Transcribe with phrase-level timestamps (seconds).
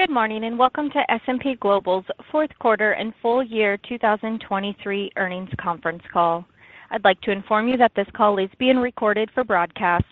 [0.00, 6.02] Good morning, and welcome to S&P Global's fourth quarter and full year 2023 earnings conference
[6.10, 6.46] call.
[6.90, 10.06] I'd like to inform you that this call is being recorded for broadcast.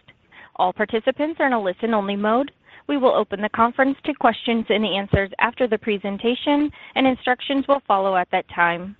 [0.56, 2.52] All participants are in a listen-only mode.
[2.86, 7.80] We will open the conference to questions and answers after the presentation, and instructions will
[7.86, 8.94] follow at that time.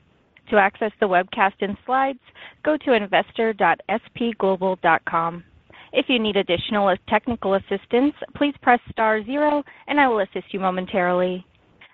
[0.48, 2.20] To access the webcast and slides,
[2.64, 5.44] go to investor.spglobal.com.
[5.92, 10.60] If you need additional technical assistance, please press star zero, and I will assist you
[10.60, 11.44] momentarily.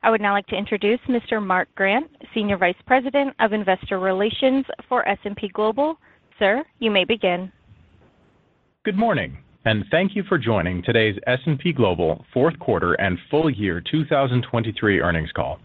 [0.02, 1.44] I would now like to introduce Mr.
[1.44, 5.96] Mark Grant, Senior Vice President of Investor Relations for S&P Global.
[6.38, 7.50] Sir, you may begin.
[8.84, 13.82] Good morning, and thank you for joining today's S&P Global fourth quarter and full year
[13.90, 15.58] 2023 earnings call.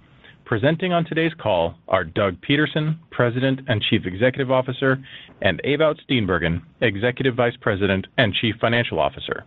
[0.49, 4.97] Presenting on today's call are Doug Peterson, President and Chief Executive Officer,
[5.43, 9.43] and Ewout Steenbergen, Executive Vice President and Chief Financial Officer.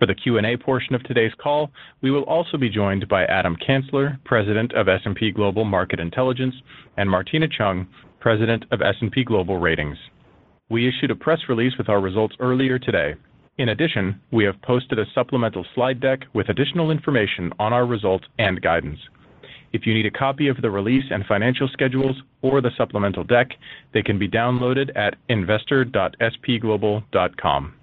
[0.00, 1.70] For the Q&A portion of today's call,
[2.02, 6.56] we will also be joined by Adam Kansler, President of S&P Global Market Intelligence,
[6.96, 7.86] and Martina Cheung,
[8.18, 9.98] President of S&P Global Ratings.
[10.68, 13.14] We issued a press release with our results earlier today.
[13.58, 18.24] In addition, we have posted a supplemental slide deck with additional information on our results
[18.40, 18.98] and guidance.
[19.72, 23.48] If you need a copy of the release and financial schedules or the supplemental deck,
[23.94, 27.74] they can be downloaded at investor.spglobal.com.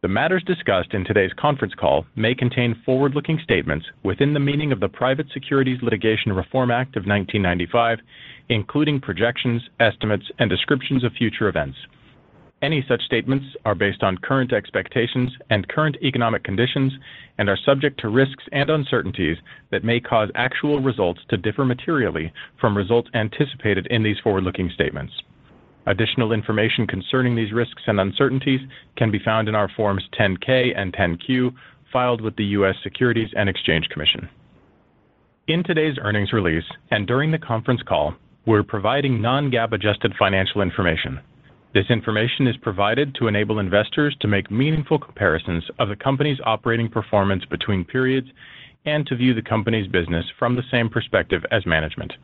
[0.00, 4.78] The matters discussed in today's conference call may contain forward-looking statements within the meaning of
[4.78, 7.98] the Private Securities Litigation Reform Act of 1995,
[8.48, 11.76] including projections, estimates, and descriptions of future events.
[12.60, 16.92] Any such statements are based on current expectations and current economic conditions
[17.38, 19.36] and are subject to risks and uncertainties
[19.70, 25.12] that may cause actual results to differ materially from results anticipated in these forward-looking statements.
[25.86, 28.60] Additional information concerning these risks and uncertainties
[28.96, 31.52] can be found in our Forms 10-K and 10-Q,
[31.92, 32.74] filed with the U.S.
[32.82, 34.28] Securities and Exchange Commission.
[35.46, 38.14] In today's earnings release and during the conference call,
[38.46, 41.20] we're providing non-GAAP adjusted financial information.
[41.74, 46.88] This information is provided to enable investors to make meaningful comparisons of the company's operating
[46.88, 48.28] performance between periods
[48.86, 52.14] and to view the company's business from the same perspective as management.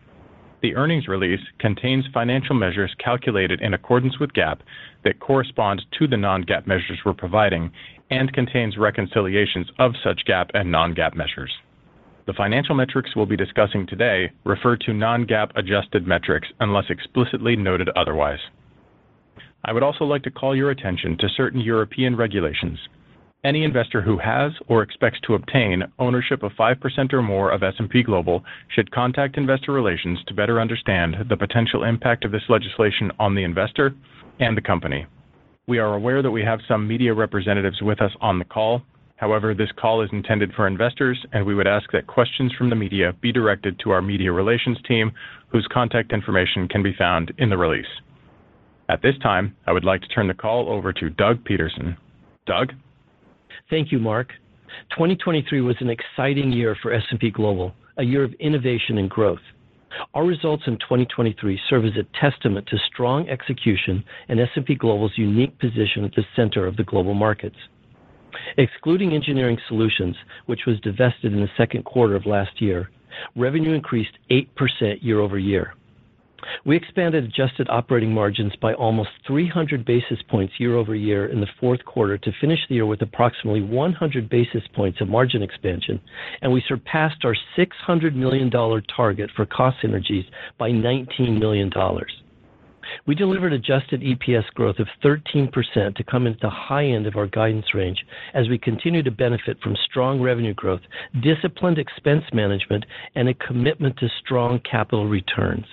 [0.63, 4.61] The earnings release contains financial measures calculated in accordance with GAAP
[5.05, 7.71] that correspond to the non-GAAP measures we're providing
[8.11, 11.53] and contains reconciliations of such GAAP and non-GAAP measures.
[12.27, 17.91] The financial metrics we'll be discussing today refer to non-GAAP adjusted metrics, unless explicitly noted
[17.91, 18.41] otherwise.
[19.67, 22.79] I would also like to call your attention to certain European regulations.
[23.45, 28.03] Any investor who has or expects to obtain ownership of 5% or more of S&P
[28.03, 33.35] Global should contact Investor Relations to better understand the potential impact of this legislation on
[33.35, 33.95] the investor
[34.39, 35.07] and the company.
[35.67, 38.83] We are aware that we have some media representatives with us on the call.
[39.17, 42.77] However, this call is intended for investors, and we would ask that questions from the
[42.77, 45.13] media be directed to our media relations team,
[45.49, 47.87] whose contact information can be found in the release.
[48.89, 51.97] At this time, I would like to turn the call over to Doug Peterson.
[52.47, 52.73] Doug?
[53.71, 54.29] Thank you, Mark.
[54.91, 59.41] 2023 was an exciting year for S&P Global, a year of innovation and growth.
[60.13, 65.59] Our results in 2023 serve as a testament to strong execution and S&P Global's unique
[65.59, 67.57] position at the center of the global markets.
[68.59, 70.17] Excluding Engineering Solutions,
[70.47, 72.91] which was divested in the second quarter of last year,
[73.37, 74.47] revenue increased 8%
[75.01, 75.75] year-over-year.
[76.65, 82.19] We expanded adjusted operating margins by almost 300 basis points year-over-year in the fourth quarter
[82.19, 86.01] to finish the year with approximately 100 basis points of margin expansion,
[86.43, 90.25] and we surpassed our $600 million target for cost synergies
[90.59, 91.71] by $19 million.
[93.07, 95.51] We delivered adjusted EPS growth of 13%
[95.97, 98.05] to come into the high end of our guidance range
[98.35, 100.83] as we continue to benefit from strong revenue growth,
[101.23, 102.85] disciplined expense management,
[103.15, 105.67] and a commitment to strong capital returns.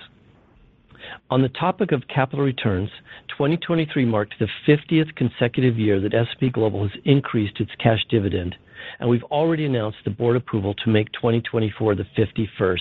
[1.30, 2.90] On the topic of capital returns,
[3.28, 8.54] 2023 marked the 50th consecutive year that S&P Global has increased its cash dividend,
[9.00, 12.78] and we've already announced the board approval to make 2024 the 51st.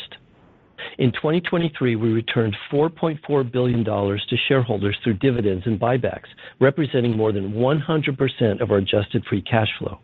[0.97, 6.27] In 2023, we returned $4.4 billion to shareholders through dividends and buybacks,
[6.59, 10.00] representing more than 100% of our adjusted free cash flow.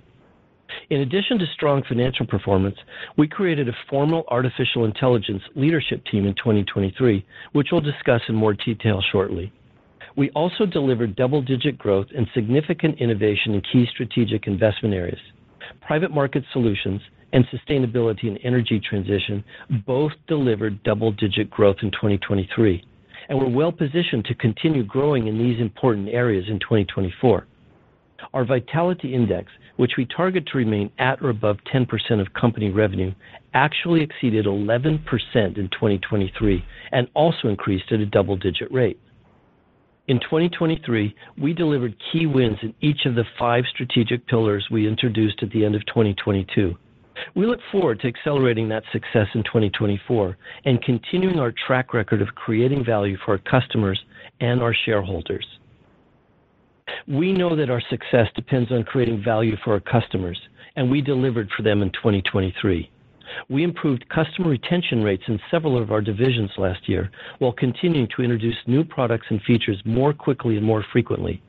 [0.90, 2.78] In addition to strong financial performance,
[3.18, 8.54] we created a formal artificial intelligence leadership team in 2023, which we'll discuss in more
[8.54, 9.52] detail shortly.
[10.16, 15.20] We also delivered double-digit growth and significant innovation in key strategic investment areas.
[15.82, 17.02] Private Market Solutions
[17.34, 19.44] and Sustainability and Energy Transition
[19.86, 22.84] both delivered double-digit growth in 2023,
[23.30, 27.46] and we're well positioned to continue growing in these important areas in 2024.
[28.38, 31.88] Our Vitality Index, which we target to remain at or above 10%
[32.22, 33.12] of company revenue,
[33.56, 35.00] actually exceeded 11%
[35.34, 39.00] in 2023 and also increased at a double-digit rate.
[40.08, 45.42] In 2023, we delivered key wins in each of the five strategic pillars we introduced
[45.42, 46.76] at the end of 2022.
[47.36, 52.36] We look forward to accelerating that success in 2024 and continuing our track record of
[52.36, 54.00] creating value for our customers
[54.42, 55.48] and our shareholders.
[57.08, 60.40] We know that our success depends on creating value for our customers,
[60.76, 62.90] and we delivered for them in 2023.
[63.50, 68.22] We improved customer retention rates in several of our divisions last year while continuing to
[68.22, 71.42] introduce new products and features more quickly and more frequently.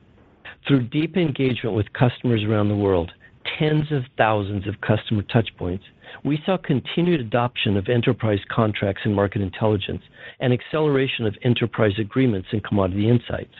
[0.67, 3.11] Through deep engagement with customers around the world,
[3.57, 5.83] tens of thousands of customer touchpoints,
[6.23, 10.01] we saw continued adoption of enterprise contracts in Market Intelligence
[10.39, 13.53] and acceleration of enterprise agreements in Commodity Insights.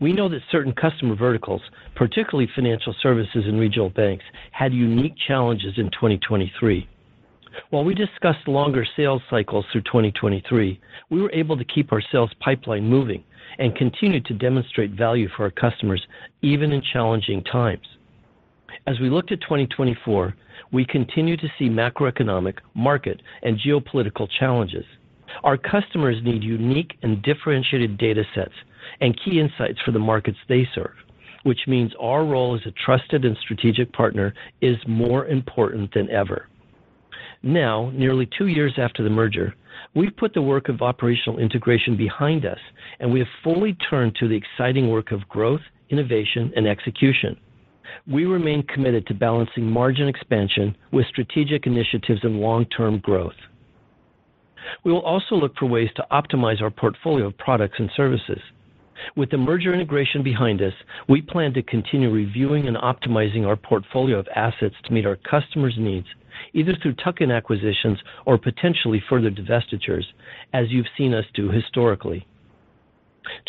[0.00, 1.62] We know that certain customer verticals,
[1.94, 6.88] particularly financial services and regional banks, had unique challenges in 2023.
[7.70, 10.80] While we discussed longer sales cycles through 2023,
[11.10, 13.24] we were able to keep our sales pipeline moving
[13.58, 16.06] and continue to demonstrate value for our customers
[16.42, 17.86] even in challenging times.
[18.86, 20.34] As we looked at 2024,
[20.72, 24.84] we continue to see macroeconomic, market, and geopolitical challenges.
[25.44, 28.54] Our customers need unique and differentiated data sets
[29.00, 30.94] and key insights for the markets they serve,
[31.42, 36.48] which means our role as a trusted and strategic partner is more important than ever.
[37.42, 39.54] Now, nearly two years after the merger,
[39.94, 42.58] we've put the work of operational integration behind us,
[42.98, 45.60] and we have fully turned to the exciting work of growth,
[45.90, 47.36] innovation, and execution.
[48.06, 53.36] We remain committed to balancing margin expansion with strategic initiatives and long-term growth.
[54.84, 58.40] We will also look for ways to optimize our portfolio of products and services.
[59.16, 60.72] With the merger integration behind us,
[61.08, 65.76] we plan to continue reviewing and optimizing our portfolio of assets to meet our customers'
[65.78, 66.06] needs,
[66.52, 70.04] either through tuck-in acquisitions or potentially further divestitures,
[70.52, 72.26] as you've seen us do historically.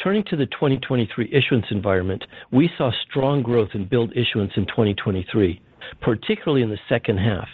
[0.04, 5.62] Turning to the 2023 issuance environment, we saw strong growth in billed issuance in 2023,
[6.02, 7.48] particularly in the second half.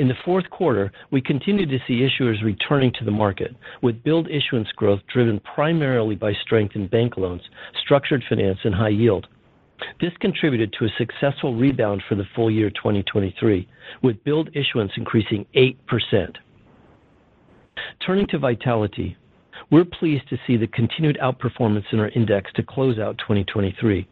[0.00, 4.30] In the fourth quarter, we continued to see issuers returning to the market, with billed
[4.30, 7.42] issuance growth driven primarily by strength in bank loans,
[7.84, 9.26] structured finance, and high yield.
[10.00, 13.68] This contributed to a successful rebound for the full year 2023,
[14.00, 16.34] with billed issuance increasing 8%.
[18.06, 19.18] Turning to Vitality,
[19.70, 24.08] we're pleased to see the continued outperformance in our index to close out 2023.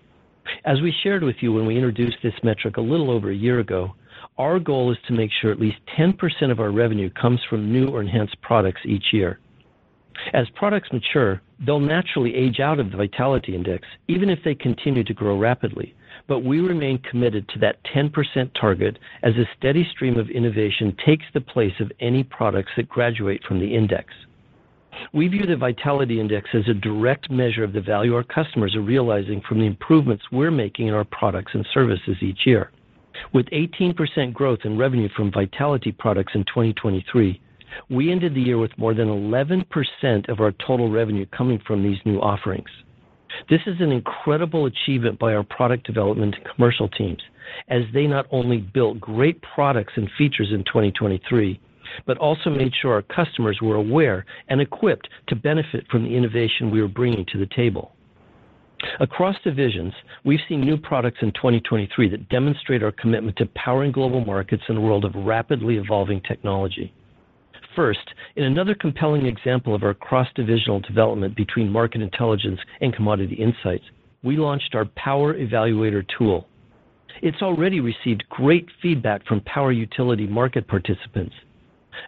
[0.66, 3.60] As we shared with you when we introduced this metric a little over a year
[3.60, 3.94] ago,
[4.36, 7.88] our goal is to make sure at least 10% of our revenue comes from new
[7.88, 9.38] or enhanced products each year.
[10.32, 15.04] As products mature, they'll naturally age out of the Vitality Index, even if they continue
[15.04, 15.94] to grow rapidly.
[16.26, 21.24] But we remain committed to that 10% target as a steady stream of innovation takes
[21.32, 24.12] the place of any products that graduate from the index.
[25.12, 28.80] We view the Vitality Index as a direct measure of the value our customers are
[28.80, 32.70] realizing from the improvements we're making in our products and services each year.
[33.32, 37.40] With 18% growth in revenue from Vitality products in 2023,
[37.90, 41.98] we ended the year with more than 11% of our total revenue coming from these
[42.04, 42.68] new offerings.
[43.50, 47.22] This is an incredible achievement by our product development and commercial teams,
[47.68, 51.60] as they not only built great products and features in 2023
[52.06, 56.70] but also made sure our customers were aware and equipped to benefit from the innovation
[56.70, 57.92] we were bringing to the table.
[59.00, 59.92] Across divisions,
[60.24, 64.76] we've seen new products in 2023 that demonstrate our commitment to powering global markets in
[64.76, 66.92] a world of rapidly evolving technology.
[67.74, 73.84] First, in another compelling example of our cross-divisional development between Market Intelligence and Commodity Insights,
[74.22, 76.46] we launched our Power Evaluator tool.
[77.22, 81.34] It's already received great feedback from power utility market participants.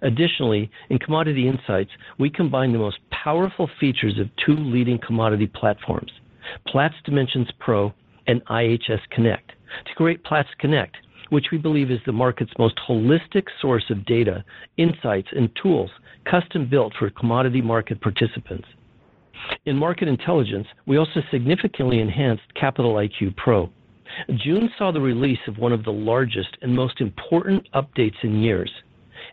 [0.03, 6.11] Additionally, in Commodity Insights, we combine the most powerful features of two leading commodity platforms,
[6.67, 7.93] Platts Dimensions Pro
[8.27, 9.51] and IHS Connect,
[9.87, 10.97] to create Platts Connect,
[11.31, 14.45] which we believe is the market's most holistic source of data,
[14.77, 15.91] insights, and tools
[16.31, 18.69] custom-built for commodity market participants.
[19.65, 23.71] In Market Intelligence, we also significantly enhanced Capital IQ Pro.
[24.37, 28.71] June saw the release of one of the largest and most important updates in years,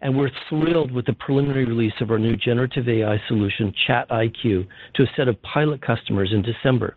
[0.02, 4.68] and we're thrilled with the preliminary release of our new generative AI solution, Chat IQ,
[4.94, 6.96] to a set of pilot customers in December.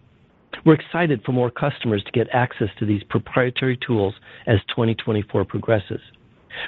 [0.65, 4.15] We're excited for more customers to get access to these proprietary tools
[4.47, 6.01] as 2024 progresses.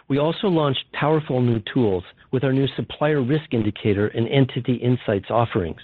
[0.09, 5.31] We also launched powerful new tools with our new Supplier Risk Indicator and Entity Insights
[5.31, 5.81] offerings.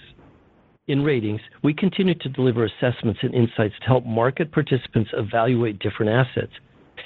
[0.87, 6.11] In ratings, we continue to deliver assessments and insights to help market participants evaluate different
[6.11, 6.53] assets,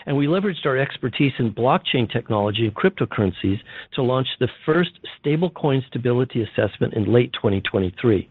[0.06, 3.60] and we leveraged our expertise in blockchain technology and cryptocurrencies
[3.96, 8.30] to launch the first stablecoin stability assessment in late 2023.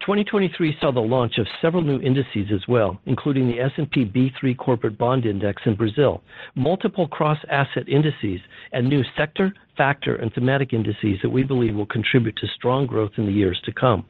[0.00, 4.98] 2023 saw the launch of several new indices as well, including the S&P B3 Corporate
[4.98, 6.22] Bond Index in Brazil,
[6.54, 8.40] multiple cross-asset indices,
[8.72, 13.12] and new sector, factor, and thematic indices that we believe will contribute to strong growth
[13.16, 14.04] in the years to come.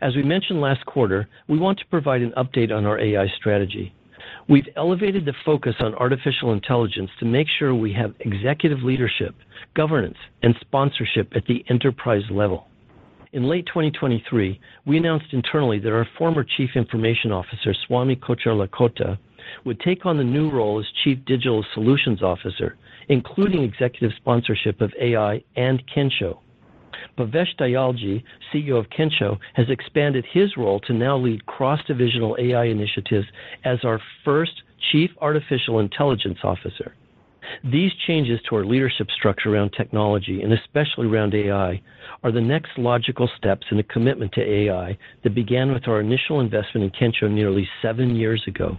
[0.00, 3.94] As we mentioned last quarter, we want to provide an update on our AI strategy.
[4.48, 9.34] We've elevated the focus on artificial intelligence to make sure we have executive leadership,
[9.74, 12.67] governance, and sponsorship at the enterprise level.
[13.32, 19.18] In late 2023, we announced internally that our former Chief Information Officer, Swami Kocherlakota,
[19.66, 22.76] would take on the new role as Chief Digital Solutions Officer,
[23.10, 26.38] including executive sponsorship of AI and Kensho.
[27.18, 33.26] Bhavesh Dayalji, CEO of Kensho, has expanded his role to now lead cross-divisional AI initiatives
[33.64, 36.94] as our first Chief Artificial Intelligence Officer.
[37.64, 41.80] These changes to our leadership structure around technology, and especially around AI,
[42.22, 46.40] are the next logical steps in a commitment to AI that began with our initial
[46.40, 48.78] investment in Kensho nearly seven years ago.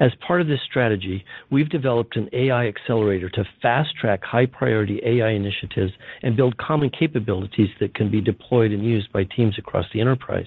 [0.00, 5.92] As part of this strategy, we've developed an AI accelerator to fast-track high-priority AI initiatives
[6.22, 10.46] and build common capabilities that can be deployed and used by teams across the enterprise.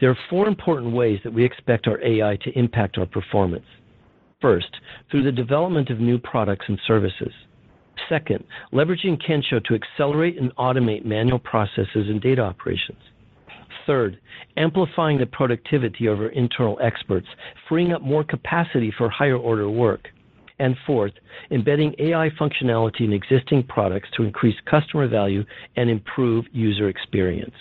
[0.00, 3.66] There are four important ways that we expect our AI to impact our performance.
[4.40, 4.68] First,
[5.10, 7.32] through the development of new products and services.
[8.08, 12.98] Second, leveraging Kensho to accelerate and automate manual processes and data operations.
[13.86, 14.20] Third,
[14.58, 17.26] amplifying the productivity of our internal experts,
[17.68, 20.08] freeing up more capacity for higher-order work.
[20.58, 21.12] And fourth,
[21.50, 25.44] embedding AI functionality in existing products to increase customer value
[25.76, 27.54] and improve user experience.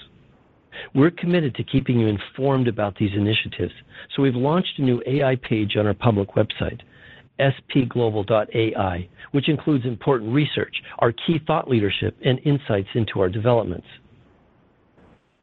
[0.93, 3.73] We're committed to keeping you informed about these initiatives,
[4.15, 6.81] so we've launched a new AI page on our public website,
[7.39, 13.87] spglobal.ai, which includes important research, our key thought leadership, and insights into our developments.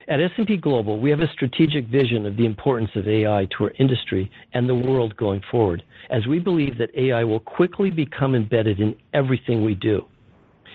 [0.09, 3.73] At S&P Global, we have a strategic vision of the importance of AI to our
[3.79, 8.81] industry and the world going forward, as we believe that AI will quickly become embedded
[8.81, 10.05] in everything we do.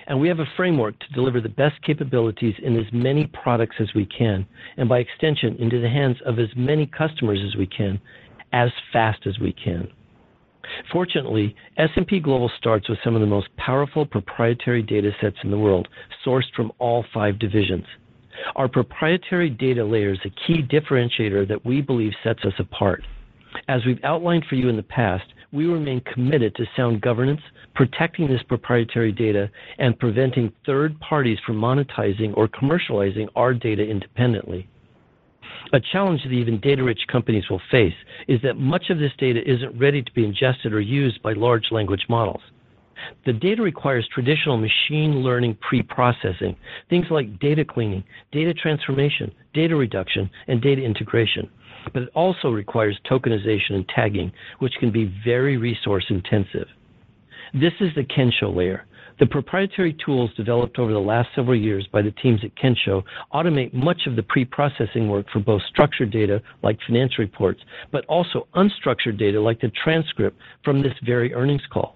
[0.07, 3.93] And we have a framework to deliver the best capabilities in as many products as
[3.93, 4.45] we can,
[4.77, 7.99] and by extension, into the hands of as many customers as we can,
[8.53, 9.89] as fast as we can.
[10.91, 15.57] Fortunately, S&P Global starts with some of the most powerful proprietary data sets in the
[15.57, 15.87] world,
[16.25, 17.85] sourced from all five divisions.
[18.55, 23.03] Our proprietary data layer is a key differentiator that we believe sets us apart.
[23.67, 27.41] As we've outlined for you in the past, we remain committed to sound governance,
[27.73, 29.49] protecting this proprietary data,
[29.79, 34.67] and preventing third parties from monetizing or commercializing our data independently.
[35.73, 37.93] A challenge that even data-rich companies will face
[38.27, 41.71] is that much of this data isn't ready to be ingested or used by large
[41.71, 42.41] language models.
[43.25, 46.55] The data requires traditional machine learning pre-processing,
[46.89, 51.49] things like data cleaning, data transformation, data reduction, and data integration.
[51.93, 56.67] But it also requires tokenization and tagging, which can be very resource-intensive.
[57.53, 58.85] This is the Kensho layer.
[59.19, 63.01] The proprietary tools developed over the last several years by the teams at Kensho
[63.33, 67.59] automate much of the pre-processing work for both structured data, like financial reports,
[67.91, 71.95] but also unstructured data, like the transcript from this very earnings call.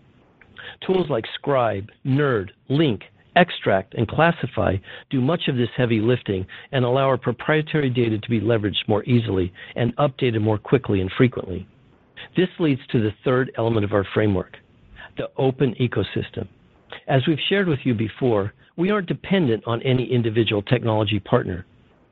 [0.88, 3.02] Tools like Scribe, Nerd, Link,
[3.36, 4.78] Extract, and Classify
[5.10, 9.04] do much of this heavy lifting and allow our proprietary data to be leveraged more
[9.06, 11.68] easily and updated more quickly and frequently.
[12.36, 14.58] This leads to the third element of our framework,
[15.18, 16.48] the open ecosystem.
[17.08, 21.66] As we've shared with you before, we aren't dependent on any individual technology partner.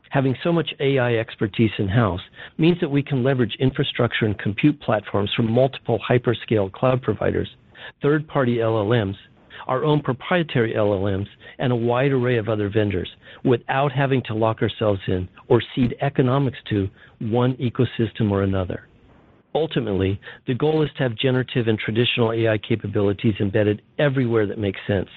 [0.09, 2.21] Having so much AI expertise in-house
[2.57, 7.49] means that we can leverage infrastructure and compute platforms from multiple hyperscale cloud providers,
[8.01, 9.15] third-party LLMs,
[9.67, 13.09] our own proprietary LLMs, and a wide array of other vendors,
[13.43, 16.89] without having to lock ourselves in or cede economics to
[17.19, 18.87] one ecosystem or another.
[19.55, 24.79] Ultimately, the goal is to have generative and traditional AI capabilities embedded everywhere that makes
[24.87, 25.09] sense.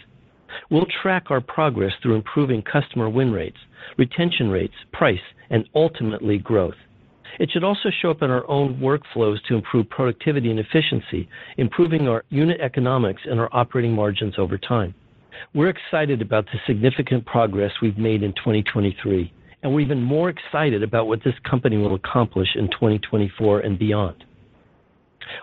[0.70, 3.58] We'll track our progress through improving customer win rates,
[3.98, 5.20] retention rates, price,
[5.50, 6.74] and ultimately, growth.
[7.38, 12.08] It should also show up in our own workflows to improve productivity and efficiency, improving
[12.08, 14.94] our unit economics and our operating margins over time.
[15.54, 20.82] We're excited about the significant progress we've made in 2023, and we're even more excited
[20.82, 24.24] about what this company will accomplish in 2024 and beyond.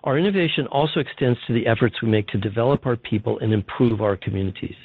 [0.04, 4.02] Our innovation also extends to the efforts we make to develop our people and improve
[4.02, 4.76] our communities.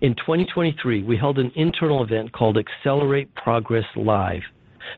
[0.00, 4.42] In 2023, we held an internal event called Accelerate Progress Live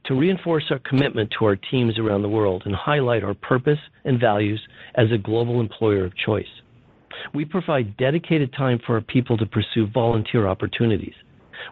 [0.04, 4.20] to reinforce our commitment to our teams around the world and highlight our purpose and
[4.20, 4.60] values
[4.94, 6.46] as a global employer of choice.
[7.34, 11.14] We provide dedicated time for our people to pursue volunteer opportunities.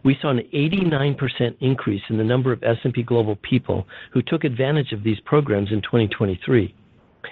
[0.04, 4.92] We saw an 89% increase in the number of S&P Global people who took advantage
[4.92, 6.74] of these programs in 2023.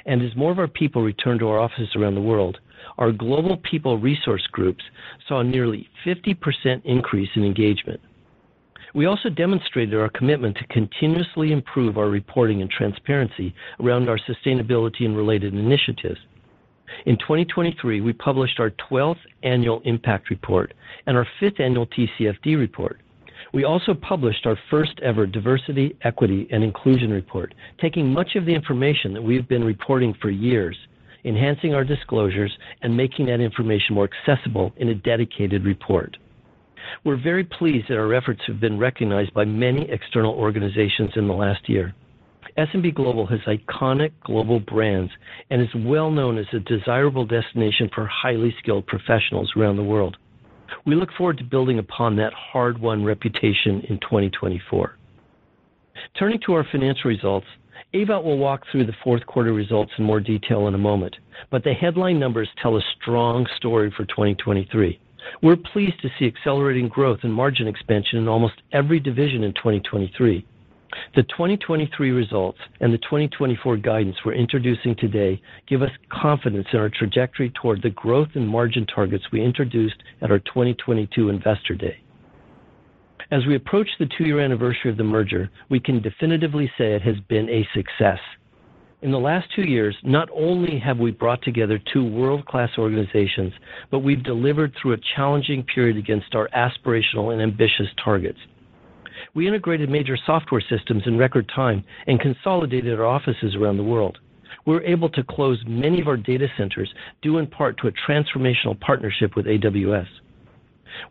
[0.06, 2.58] And As more of our people returned to our offices around the world,
[2.98, 4.82] our global people resource groups
[5.28, 8.00] saw a nearly 50% increase in engagement.
[8.94, 15.04] We also demonstrated our commitment to continuously improve our reporting and transparency around our sustainability
[15.04, 16.18] and related initiatives.
[17.04, 20.72] In 2023, we published our 12th annual impact report
[21.06, 23.00] and our 5th annual TCFD report.
[23.52, 29.12] We also published our first-ever diversity, equity, and inclusion report, taking much of the information
[29.14, 30.76] that we've been reporting for years,
[31.24, 36.16] enhancing our disclosures, and making that information more accessible in a dedicated report.
[37.04, 41.34] We're very pleased that our efforts have been recognized by many external organizations in the
[41.34, 41.94] last year.
[42.56, 45.12] S&P Global has iconic global brands
[45.50, 50.16] and is well known as a desirable destination for highly skilled professionals around the world.
[50.84, 54.96] We look forward to building upon that hard-won reputation in 2024.
[56.18, 57.46] Turning to our financial results,
[57.94, 61.16] Ewout will walk through the fourth quarter results in more detail in a moment,
[61.50, 65.00] but the headline numbers tell a strong story for 2023.
[65.42, 70.46] We're pleased to see accelerating growth and margin expansion in almost every division in 2023.
[71.14, 76.88] The 2023 results and the 2024 guidance we're introducing today give us confidence in our
[76.88, 81.98] trajectory toward the growth and margin targets we introduced at our 2022 Investor Day.
[83.30, 87.20] As we approach the two-year anniversary of the merger, we can definitively say it has
[87.28, 88.18] been a success.
[89.00, 93.52] In the last two years, not only have we brought together two world-class organizations,
[93.92, 98.40] but we've delivered through a challenging period against our aspirational and ambitious targets.
[99.34, 104.18] We integrated major software systems in record time and consolidated our offices around the world.
[104.66, 107.92] We were able to close many of our data centers due in part to a
[107.92, 110.08] transformational partnership with AWS.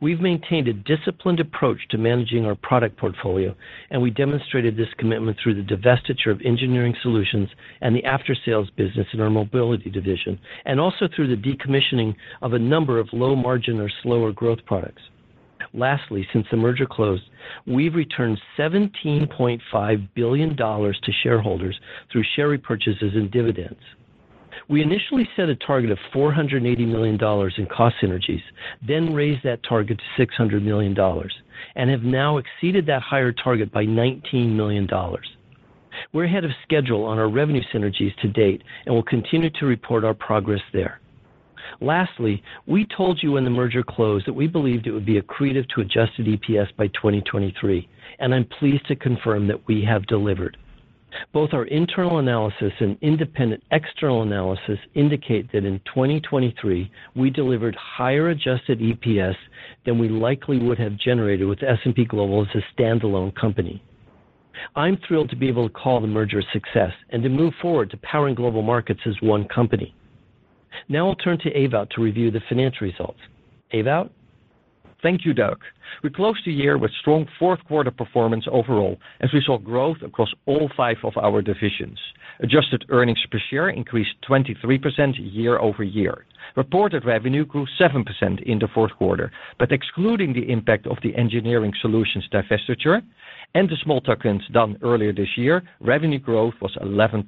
[0.01, 3.55] We've maintained a disciplined approach to managing our product portfolio,
[3.89, 7.49] and we demonstrated this commitment through the divestiture of engineering solutions
[7.81, 12.59] and the after-sales business in our mobility division, and also through the decommissioning of a
[12.59, 15.01] number of low-margin or slower growth products.
[15.73, 17.23] Lastly, since the merger closed,
[17.65, 21.79] we've returned $17.5 billion to shareholders
[22.11, 23.79] through share repurchases and dividends.
[24.69, 28.41] We initially set a target of $480 million in cost synergies,
[28.85, 30.95] then raised that target to $600 million,
[31.75, 34.87] and have now exceeded that higher target by $19 million.
[36.11, 40.03] We're ahead of schedule on our revenue synergies to date and will continue to report
[40.03, 40.99] our progress there.
[41.79, 45.67] Lastly, we told you when the merger closed that we believed it would be accretive
[45.69, 47.87] to adjusted EPS by 2023,
[48.19, 50.57] and I'm pleased to confirm that we have delivered.
[51.33, 58.29] Both our internal analysis and independent external analysis indicate that in 2023, we delivered higher
[58.29, 59.35] adjusted EPS
[59.85, 63.83] than we likely would have generated with S&P Global as a standalone company.
[64.75, 67.91] I'm thrilled to be able to call the merger a success and to move forward
[67.91, 69.95] to powering global markets as one company.
[70.89, 73.19] Now I'll turn to Ewout to review the financial results.
[73.73, 74.09] Ewout?
[75.03, 75.59] Thank you, Doug.
[76.03, 80.33] We closed the year with strong fourth quarter performance overall as we saw growth across
[80.47, 81.99] all five of our divisions.
[82.39, 86.25] Adjusted earnings per share increased 23% year-over-year.
[86.55, 91.73] Reported revenue grew 7% in the fourth quarter, but excluding the impact of the engineering
[91.81, 93.01] solutions divestiture
[93.53, 97.25] and the small tuck-ins done earlier this year, revenue growth was 11%.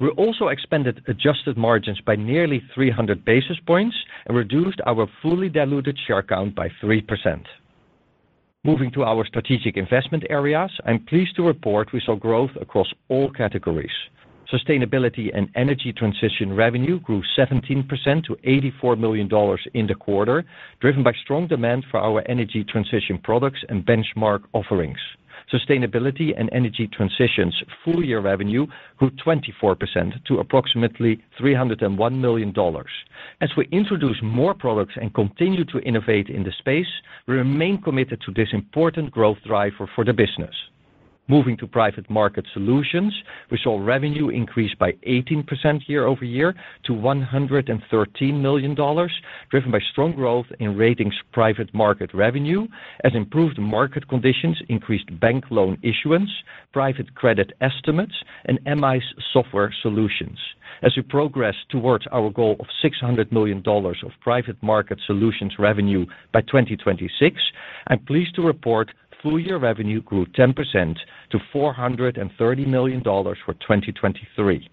[0.00, 5.98] We also expanded adjusted margins by nearly 300 basis points and reduced our fully diluted
[6.06, 7.44] share count by 3%.
[8.64, 13.30] Moving to our strategic investment areas, I'm pleased to report we saw growth across all
[13.30, 13.90] categories.
[14.52, 18.36] Sustainability and energy transition revenue grew 17% to
[18.82, 19.28] $84 million
[19.74, 20.44] in the quarter,
[20.80, 24.98] driven by strong demand for our energy transition products and benchmark offerings.
[25.52, 28.66] Sustainability and energy transitions full-year revenue
[28.98, 32.54] grew 24% to approximately $301 million.
[33.40, 36.86] As we introduce more products and continue to innovate in the space,
[37.26, 40.54] we remain committed to this important growth driver for the business.
[41.30, 43.14] Moving to Private market Solutions,
[43.50, 46.54] we saw revenue increase by 18% year-over-year
[46.86, 52.66] to $113 million, driven by strong growth in Ratings private market revenue
[53.04, 56.30] as improved market conditions increased bank loan issuance,
[56.72, 58.14] private credit estimates,
[58.46, 59.02] and MI's
[59.34, 60.38] software solutions.
[60.82, 66.40] As we progress towards our goal of $600 million of Private market Solutions revenue by
[66.40, 67.36] 2026,
[67.88, 68.90] I'm pleased to report
[69.22, 70.54] full-year revenue grew 10%
[71.30, 74.68] to $430 million for 2023.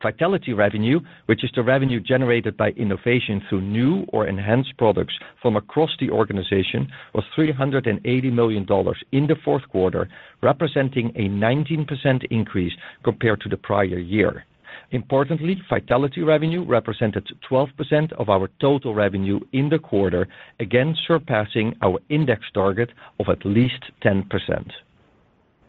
[0.00, 5.56] Vitality revenue, which is the revenue generated by innovation through new or enhanced products from
[5.56, 8.64] across the organization, was $380 million
[9.10, 10.08] in the fourth quarter,
[10.40, 12.72] representing a 19% increase
[13.02, 14.44] compared to the prior year.
[14.90, 20.26] Importantly, Vitality revenue represented 12% of our total revenue in the quarter,
[20.60, 24.24] again surpassing our index target of at least 10%.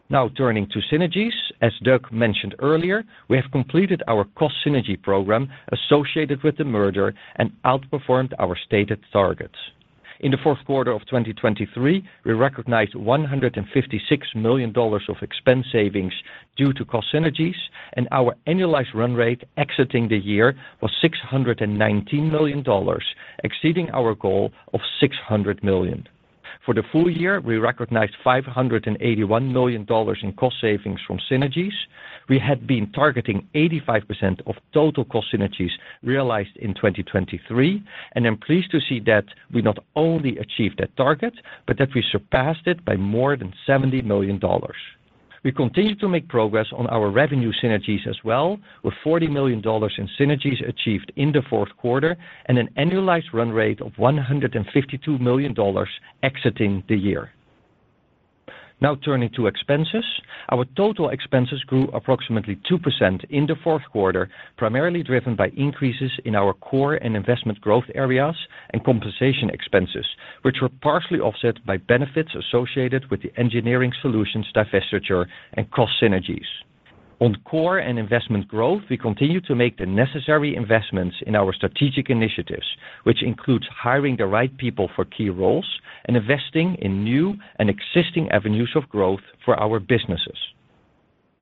[0.08, 5.48] Now turning to synergies, as Doug mentioned earlier, we have completed our cost synergy program
[5.70, 9.54] associated with the merger and outperformed our stated targets.
[10.20, 16.12] In the fourth quarter of 2023, we recognized $156 million of expense savings
[16.58, 17.54] due to cost synergies,
[17.94, 22.62] and our annualized run rate exiting the year was $619 million,
[23.44, 26.06] exceeding our goal of $600 million.
[26.64, 29.86] For the full year, we recognized $581 million
[30.22, 31.72] in cost savings from synergies.
[32.28, 35.70] We had been targeting 85% of total cost synergies
[36.02, 37.82] realized in 2023,
[38.14, 41.32] and I'm pleased to see that we not only achieved that target,
[41.66, 44.38] but that we surpassed it by more than $70 million.
[45.42, 50.08] We continue to make progress on our revenue synergies as well, with $40 million in
[50.18, 55.54] synergies achieved in the fourth quarter and an annualized run rate of $152 million
[56.22, 57.30] exiting the year.
[58.82, 60.04] Now turning to expenses,
[60.50, 66.34] our total expenses grew approximately 2% in the fourth quarter, primarily driven by increases in
[66.34, 68.34] our core and investment growth areas
[68.70, 70.06] and compensation expenses,
[70.42, 76.48] which were partially offset by benefits associated with the Engineering Solutions divestiture and cost synergies.
[77.20, 82.08] On core and investment growth, we continue to make the necessary investments in our strategic
[82.08, 82.66] initiatives,
[83.02, 85.68] which includes hiring the right people for key roles
[86.06, 90.38] and investing in new and existing avenues of growth for our businesses.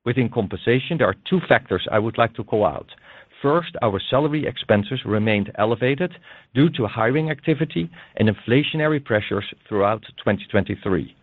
[0.03, 2.87] Within compensation, there are two factors I would like to call out.
[3.41, 6.11] First, our salary expenses remained elevated
[6.53, 11.15] due to hiring activity and inflationary pressures throughout 2023.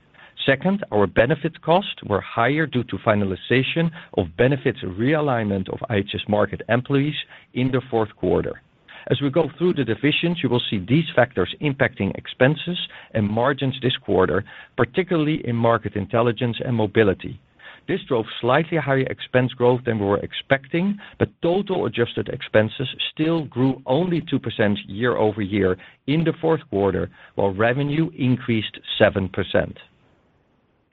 [0.44, 6.60] Second, our benefit costs were higher due to finalization of benefits realignment of IHS Markit
[6.68, 7.16] employees
[7.54, 8.60] in the fourth quarter.
[9.08, 12.78] As we go through the divisions, you will see these factors impacting expenses
[13.14, 14.44] and margins this quarter,
[14.76, 17.40] particularly in Market Intelligence and Mobility.
[17.86, 23.44] This drove slightly higher expense growth than we were expecting, but total adjusted expenses still
[23.44, 25.76] grew only 2% year-over-year
[26.08, 29.76] in the fourth quarter, while revenue increased 7%.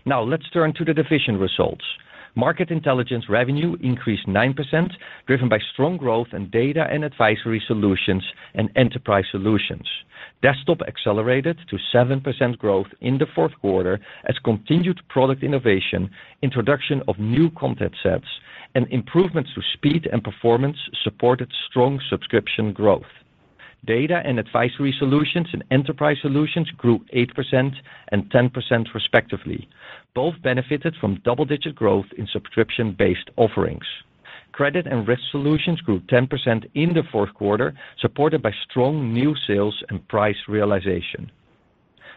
[0.06, 1.86] Now let's turn to the division results.
[2.36, 4.92] Market Intelligence revenue increased 9%,
[5.28, 8.24] driven by strong growth in Data and Advisory Solutions
[8.56, 9.88] and Enterprise Solutions.
[10.42, 16.10] Desktop accelerated to 7% growth in the fourth quarter as continued product innovation,
[16.42, 18.28] introduction of new content sets,
[18.76, 23.06] and improvements to speed and performance supported strong subscription growth.
[23.86, 27.74] Data and Advisory Solutions and Enterprise Solutions grew 8%
[28.10, 29.68] and 10% respectively.
[30.16, 33.86] Both benefited from double-digit growth in subscription-based offerings.
[34.54, 39.84] Credit and Risk Solutions grew 10% in the fourth quarter, supported by strong new sales
[39.90, 41.32] and price realization.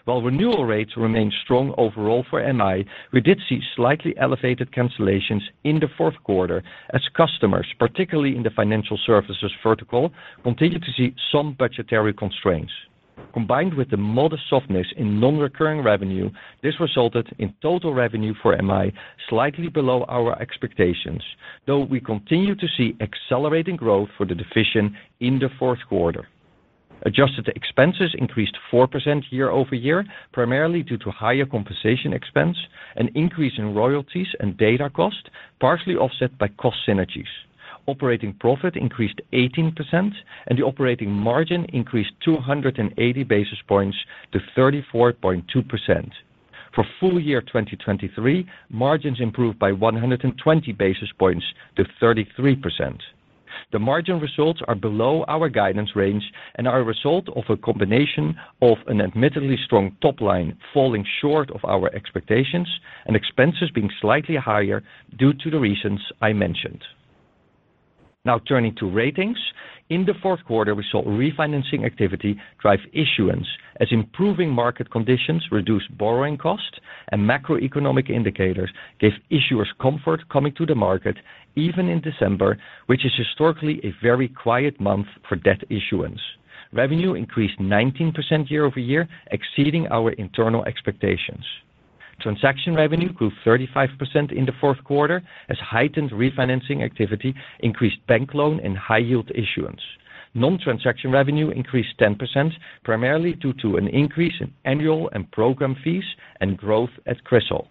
[0.07, 5.81] While renewal rates remained strong overall for MI, we did see slightly elevated cancellations in
[5.81, 6.63] the fourth quarter
[6.95, 10.13] as customers, particularly in the financial services vertical,
[10.45, 12.71] continued to see some budgetary constraints.
[13.33, 16.31] Combined with the modest softness in non-recurring revenue,
[16.63, 18.93] this resulted in total revenue for MI
[19.29, 21.23] slightly below our expectations,
[21.67, 26.29] though we continue to see accelerating growth for the division in the fourth quarter.
[27.03, 32.57] Adjusted expenses increased 4% year-over-year, primarily due to higher compensation expense,
[32.97, 35.31] an increase in royalties and data cost,
[35.61, 37.29] partially offset by cost synergies.
[37.87, 43.97] Operating profit increased 18%, and the operating margin increased 280 basis points
[44.33, 46.11] to 34.2%.
[46.75, 51.45] For full year 2023, margins improved by 120 basis points
[51.77, 53.01] to 33%.
[53.73, 58.37] The margin results are below our guidance range and are a result of a combination
[58.63, 62.69] of an admittedly strong top line falling short of our expectations
[63.07, 64.83] and expenses being slightly higher
[65.19, 66.83] due to the reasons I mentioned.
[68.27, 69.39] Now turning to ratings.
[69.89, 73.47] In the fourth quarter, we saw refinancing activity drive issuance
[73.79, 76.81] as improving market conditions reduced borrowing costs
[77.13, 81.17] and macroeconomic indicators gave issuers comfort coming to the market
[81.55, 86.21] even in December, which is historically a very quiet month for debt issuance.
[86.73, 91.45] Revenue increased 19% year-over-year, exceeding our internal expectations.
[92.21, 98.61] Transaction revenue grew 35% in the fourth quarter as heightened refinancing activity increased bank loan
[98.61, 99.81] and high yield issuance.
[100.35, 102.53] Non-transaction revenue increased 10%,
[102.85, 106.05] primarily due to an increase in annual and program fees
[106.41, 107.69] and growth at CRISIL.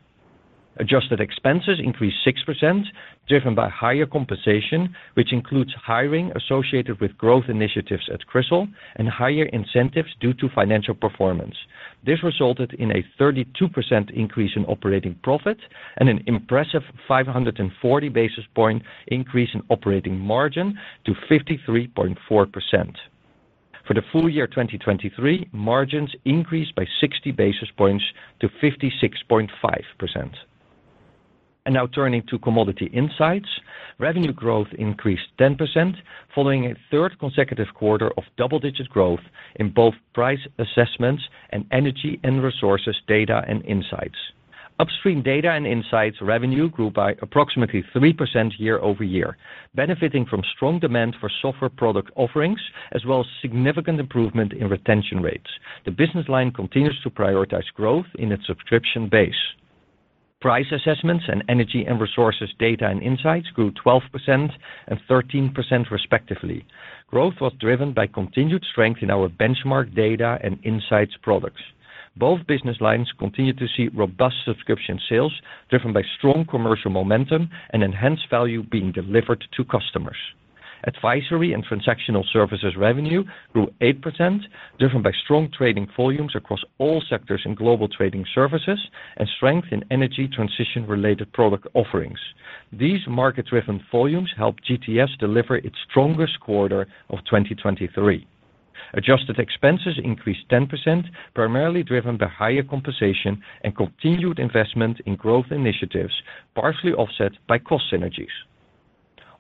[0.78, 2.84] Adjusted expenses increased 6%,
[3.30, 9.46] driven by higher compensation, which includes hiring associated with growth initiatives at CRISIL and higher
[9.46, 11.56] incentives due to financial performance.
[12.06, 15.58] This resulted in a 32% increase in operating profit
[15.98, 22.96] and an impressive 540 basis point increase in operating margin to 53.4%.
[23.88, 28.04] For the full year 2023, margins increased by 60 basis points
[28.42, 30.36] to 56.5%.
[31.66, 33.50] And now turning to Commodity Insights.
[33.98, 35.96] Revenue growth increased 10%,
[36.36, 39.22] following a third consecutive quarter of double-digit growth
[39.56, 44.18] in both price assessments and energy and resources data and insights.
[44.78, 49.38] Upstream data and insights revenue grew by approximately 3% year-over-year,
[49.74, 52.60] benefiting from strong demand for software product offerings,
[52.92, 55.50] as well as significant improvement in retention rates.
[55.86, 59.34] The business line continues to prioritize growth in its subscription base.
[60.46, 66.64] Price assessments and energy and resources data and insights grew 12% and 13% respectively.
[67.08, 71.64] Growth was driven by continued strength in our benchmark data and insights products.
[72.16, 75.34] Both business lines continue to see robust subscription sales,
[75.72, 80.18] driven by strong commercial momentum and enhanced value being delivered to customers.
[80.88, 84.40] Advisory and transactional services revenue grew 8%,
[84.78, 88.80] driven by strong trading volumes across all sectors in global trading services
[89.18, 92.20] and strength in energy transition-related product offerings.
[92.72, 98.28] These market-driven volumes helped GTS deliver its strongest quarter of 2023.
[98.94, 106.14] Adjusted expenses increased 10%, primarily driven by higher compensation and continued investment in growth initiatives,
[106.54, 108.28] partially offset by cost synergies.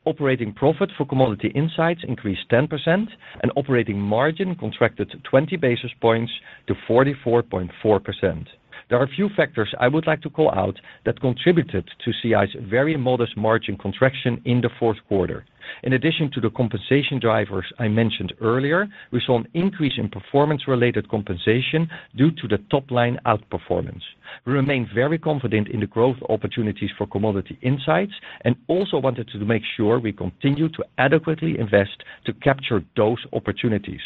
[0.07, 6.31] Operating profit for Commodity Insights increased 10%, and operating margin contracted 20 basis points
[6.67, 8.45] to 44.4%.
[8.87, 12.55] There are a few factors I would like to call out that contributed to CI's
[12.69, 15.43] very modest margin contraction in the fourth quarter.
[15.81, 21.09] In addition to the compensation drivers I mentioned earlier, we saw an increase in performance-related
[21.09, 24.03] compensation due to the top-line outperformance.
[24.45, 29.39] We remain very confident in the growth opportunities for Commodity Insights and also wanted to
[29.39, 34.01] make sure we continue to adequately invest to capture those opportunities.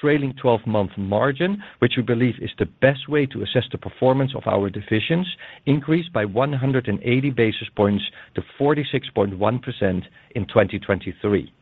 [0.00, 4.42] Trailing 12-month margin, which we believe is the best way to assess the performance of
[4.46, 5.26] our divisions,
[5.66, 8.04] increased by 180 basis points
[8.34, 10.02] to 46.1%
[10.34, 11.52] in 2023.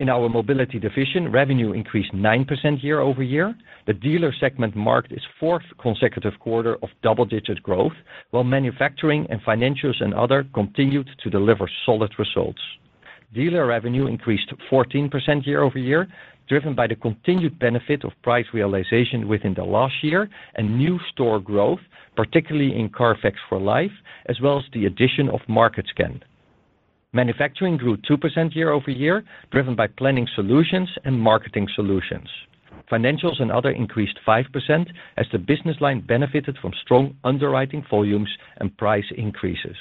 [0.00, 3.54] In our Mobility division, revenue increased 9% year-over-year.
[3.86, 7.92] The dealer segment marked its fourth consecutive quarter of double-digit growth,
[8.32, 12.60] while manufacturing and financials and other continued to deliver solid results.
[13.32, 16.08] Dealer revenue increased 14% year-over-year,
[16.48, 21.40] driven by the continued benefit of price realization within the last year and new store
[21.40, 21.80] growth,
[22.16, 23.92] particularly in CARFAX for Life,
[24.26, 26.20] as well as the addition of MarketScan.
[27.12, 32.28] Manufacturing grew 2% year-over-year, driven by planning solutions and marketing solutions.
[32.90, 38.28] Financials and other increased 5% as the business line benefited from strong underwriting volumes
[38.58, 39.76] and price increases.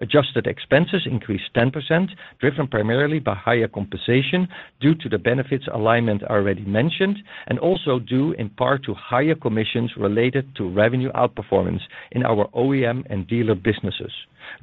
[0.00, 2.08] Adjusted expenses increased 10%,
[2.40, 4.48] driven primarily by higher compensation
[4.80, 9.92] due to the benefits alignment already mentioned, and also due in part to higher commissions
[9.96, 11.80] related to revenue outperformance
[12.12, 14.12] in our OEM and dealer businesses.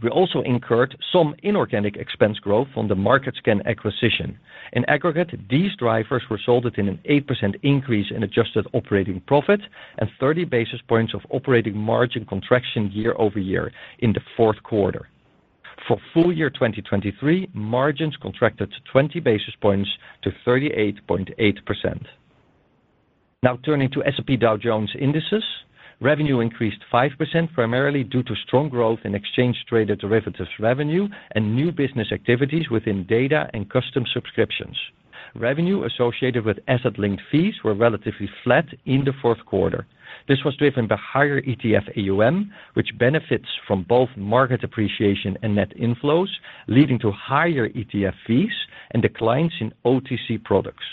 [0.02, 4.38] We also incurred some inorganic expense growth on the MarketScan acquisition.
[4.74, 9.62] In aggregate, these drivers resulted in an 8% increase in adjusted operating profit
[9.98, 15.08] and 30 basis points of operating margin contraction year-over-year in the fourth quarter.
[15.88, 19.90] For full year 2023, margins contracted 20 basis points
[20.24, 22.06] to 38.8%.
[23.44, 25.44] Now turning to S&P Dow Jones Indices.
[26.02, 32.08] Revenue increased 5%, primarily due to strong growth in exchange-traded derivatives revenue and new business
[32.12, 34.76] activities within data and custom subscriptions.
[35.36, 39.86] Revenue associated with asset-linked fees were relatively flat in the fourth quarter.
[40.28, 45.72] This was driven by higher ETF AUM, which benefits from both market appreciation and net
[45.78, 46.30] inflows,
[46.68, 48.54] leading to higher ETF fees
[48.90, 50.84] and declines in OTC products.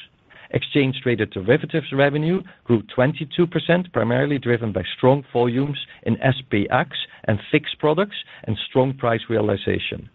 [0.50, 6.88] Exchange-traded derivatives revenue grew 22%, primarily driven by strong volumes in SPX
[7.24, 10.08] and VIX products and strong price realization.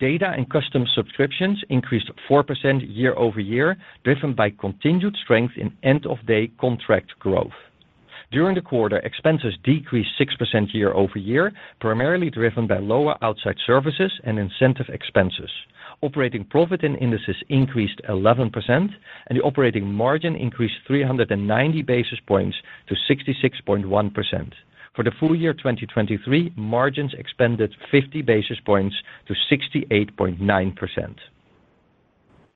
[0.00, 2.44] Data and custom subscriptions increased 4%
[2.88, 7.52] year-over-year, driven by continued strength in end-of-day contract growth.
[8.32, 14.88] During the quarter, expenses decreased 6% year-over-year, primarily driven by lower outside services and incentive
[14.88, 15.50] expenses.
[16.02, 18.90] Operating profit in Indices increased 11%, and
[19.30, 22.56] the operating margin increased 390 basis points
[22.88, 24.52] to 66.1%.
[24.96, 28.96] For the full year 2023, margins expanded 50 basis points
[29.28, 31.16] to 68.9%.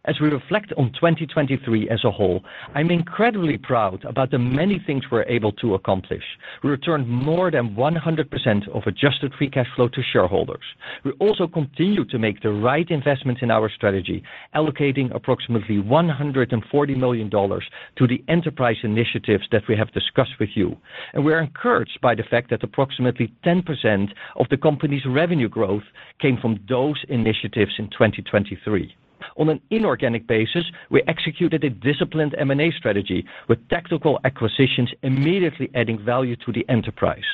[0.06, 5.04] As we reflect on 2023 as a whole, I'm incredibly proud about the many things
[5.10, 6.22] we're able to accomplish.
[6.62, 10.64] We returned more than 100% of adjusted free cash flow to shareholders.
[11.04, 14.22] We also continue to make the right investments in our strategy,
[14.54, 20.76] allocating approximately $140 million to the enterprise initiatives that we have discussed with you.
[21.14, 25.84] And We are encouraged by the fact that approximately 10% of the company's revenue growth
[26.20, 28.94] came from those initiatives in 2023.
[29.36, 35.98] On an inorganic basis, we executed a disciplined M&A strategy, with tactical acquisitions immediately adding
[35.98, 37.24] value to the enterprise.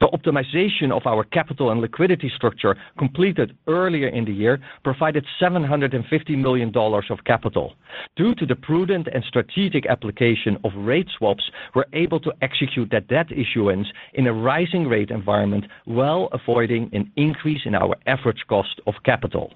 [0.00, 6.38] The optimization of our capital and liquidity structure, completed earlier in the year, provided $750
[6.38, 7.74] million of capital.
[8.16, 13.08] Due to the prudent and strategic application of rate swaps, we're able to execute that
[13.08, 18.80] debt issuance in a rising rate environment, while avoiding an increase in our average cost
[18.86, 19.52] of capital.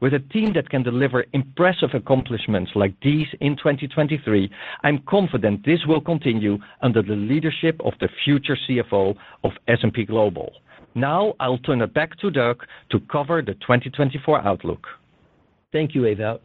[0.00, 4.50] With a team that can deliver impressive accomplishments like these in 2023,
[4.82, 10.52] I'm confident this will continue under the leadership of the future CFO of S&P Global.
[10.94, 14.86] Now, I'll turn it back to Doug to cover the 2024 outlook.
[15.72, 16.40] Thank you, Ewout.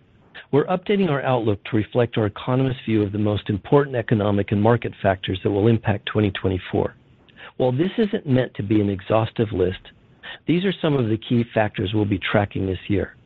[0.52, 4.62] We're updating our outlook to reflect our economist view of the most important economic and
[4.62, 6.96] market factors that will impact 2024.
[7.58, 9.80] While this isn't meant to be an exhaustive list,
[10.46, 13.17] these are some of the key factors we'll be tracking this year.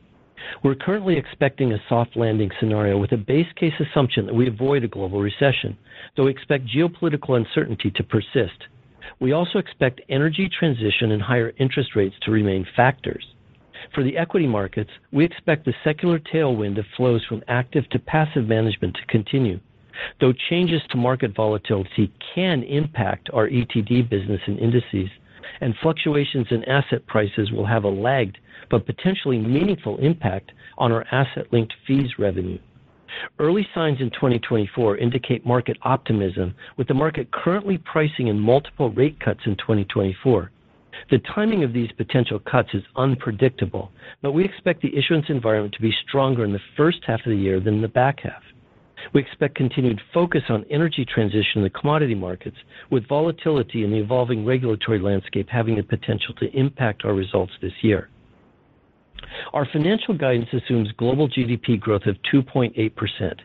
[0.64, 4.84] We're currently expecting a soft landing scenario with a base case assumption that we avoid
[4.84, 5.78] a global recession,
[6.16, 8.68] though we expect geopolitical uncertainty to persist.
[9.20, 13.26] We also expect energy transition and higher interest rates to remain factors.
[13.94, 18.48] For the equity markets, we expect the secular tailwind of flows from active to passive
[18.48, 19.60] management to continue,
[20.20, 25.10] though changes to market volatility can impact our ETD business and Indices,
[25.60, 28.38] and fluctuations in asset prices will have a lagged
[28.72, 32.58] but potentially meaningful impact on our asset-linked fees revenue.
[33.40, 39.20] Early signs in 2024 indicate market optimism, with the market currently pricing in multiple rate
[39.20, 40.50] cuts in 2024.
[41.10, 45.82] The timing of these potential cuts is unpredictable, but we expect the issuance environment to
[45.82, 48.44] be stronger in the first half of the year than the back half.
[49.14, 52.58] We expect continued focus on energy transition in the commodity markets,
[52.92, 57.74] with volatility in the evolving regulatory landscape having the potential to impact our results this
[57.82, 58.10] year.
[59.54, 63.40] Our financial guidance assumes global GDP growth of 2.8%,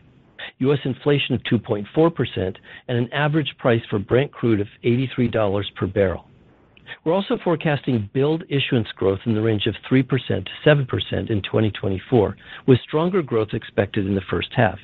[0.59, 0.79] U.S.
[0.85, 2.55] inflation of 2.4%,
[2.87, 6.27] and an average price for Brent crude of $83 per barrel.
[7.03, 12.37] We're also forecasting billed issuance growth in the range of 3% to 7% in 2024,
[12.65, 14.79] with stronger growth expected in the first half.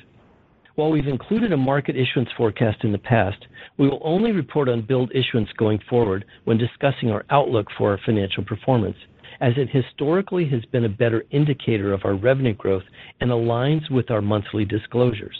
[0.74, 3.46] While we've included a market issuance forecast in the past,
[3.78, 8.00] we will only report on billed issuance going forward when discussing our outlook for our
[8.04, 8.96] financial performance,
[9.44, 12.82] as it historically has been a better indicator of our revenue growth
[13.20, 15.36] and aligns with our monthly disclosures.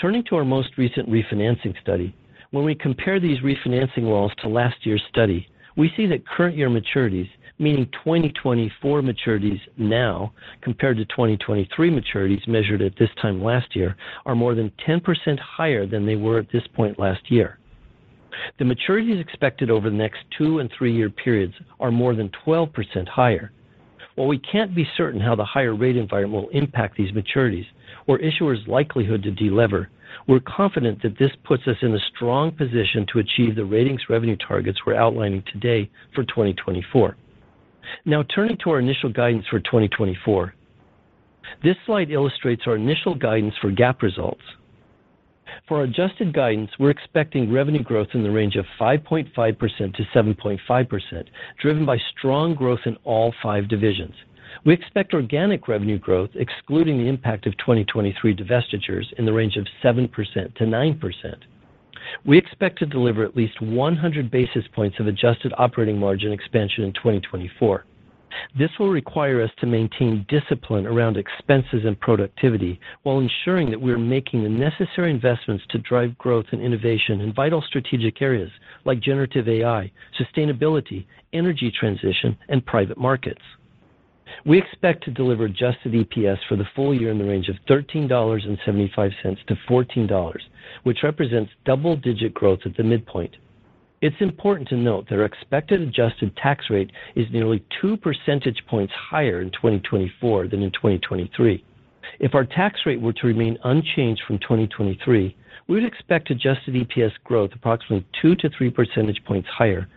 [0.00, 2.14] Turning to our most recent refinancing study,
[2.52, 6.70] when we compare these refinancing walls to last year's study, we see that current year
[6.70, 13.96] maturities, meaning 2024 maturities now, compared to 2023 maturities measured at this time last year,
[14.24, 15.02] are more than 10%
[15.40, 17.57] higher than they were at this point last year.
[18.58, 23.52] The maturities expected over the next two and three-year periods are more than 12% higher.
[24.14, 27.66] While we can't be certain how the higher rate environment will impact these maturities
[28.06, 29.86] or issuers' likelihood to delever,
[30.26, 34.36] we're confident that this puts us in a strong position to achieve the ratings revenue
[34.36, 37.16] targets we're outlining today for 2024.
[38.04, 40.54] Now, turning to our initial guidance for 2024.
[41.62, 44.42] This slide illustrates our initial guidance for GAAP results.
[45.66, 51.24] For our adjusted guidance, we're expecting revenue growth in the range of 5.5%-7.5%,
[51.60, 54.14] driven by strong growth in all five divisions.
[54.64, 59.66] We expect organic revenue growth, excluding the impact of 2023 divestitures, in the range of
[59.82, 61.36] 7%-9%.
[62.24, 66.94] We expect to deliver at least 100 basis points of adjusted operating margin expansion in
[66.94, 67.84] 2024.
[68.58, 73.92] This will require us to maintain discipline around expenses and productivity while ensuring that we
[73.92, 78.50] are making the necessary investments to drive growth and innovation in vital strategic areas
[78.84, 83.42] like generative AI, sustainability, energy transition, and private markets.
[84.44, 90.38] We expect to deliver adjusted EPS for the full year in the range of $13.75-$14,
[90.84, 93.34] which represents double-digit growth at the midpoint.
[94.00, 98.92] It's important to note that our expected adjusted tax rate is nearly 2 percentage points
[98.94, 101.64] higher in 2024 than in 2023.
[102.20, 105.36] If our tax rate were to remain unchanged from 2023,
[105.66, 109.88] we would expect adjusted EPS growth approximately 2-3 percentage points higher,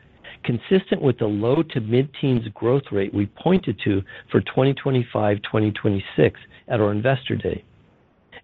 [0.43, 6.33] consistent with the low to mid-teens growth rate we pointed to for 2025-2026
[6.69, 7.63] at our Investor Day.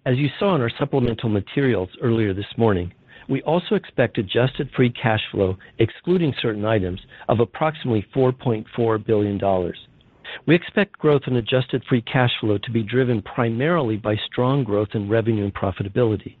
[0.06, 2.92] As you saw in our supplemental materials earlier this morning,
[3.28, 9.72] we also expect adjusted free cash flow, excluding certain items, of approximately $4.4 billion.
[10.46, 14.88] We expect growth in adjusted free cash flow to be driven primarily by strong growth
[14.94, 16.36] in revenue and profitability,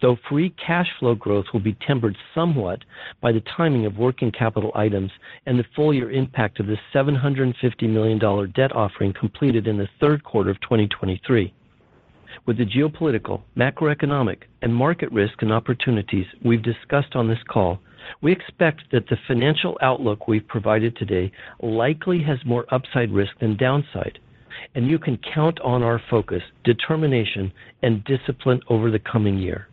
[0.00, 2.80] though free cash flow growth will be tempered somewhat
[3.20, 5.10] by the timing of working capital items
[5.46, 7.54] and the full year impact of the $750
[7.88, 8.18] million
[8.52, 11.52] debt offering completed in the third quarter of 2023.
[12.46, 17.80] With the geopolitical, macroeconomic, and market risk and opportunities we've discussed on this call,
[18.22, 21.30] we expect that the financial outlook we've provided today
[21.60, 24.18] likely has more upside risk than downside,
[24.74, 29.68] and you can count on our focus, determination, and discipline over the coming year.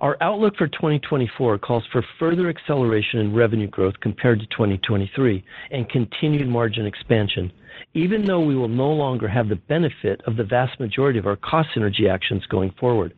[0.00, 5.88] Our outlook for 2024 calls for further acceleration in revenue growth compared to 2023 and
[5.88, 7.52] continued margin expansion,
[7.96, 11.36] even though we will no longer have the benefit of the vast majority of our
[11.36, 13.14] cost synergy actions going forward.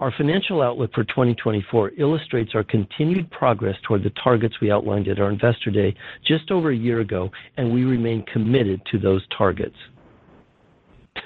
[0.00, 5.20] Our financial outlook for 2024 illustrates our continued progress toward the targets we outlined at
[5.20, 5.94] our Investor Day
[6.26, 9.76] just over a year ago, and we remain committed to those targets.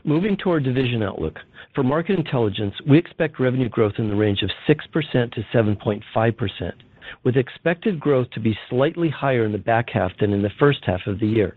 [0.02, 1.38] Moving to our division outlook.
[1.76, 6.72] For Market Intelligence, we expect revenue growth in the range of 6%-7.5%,
[7.22, 10.80] with expected growth to be slightly higher in the back half than in the first
[10.84, 11.56] half of the year.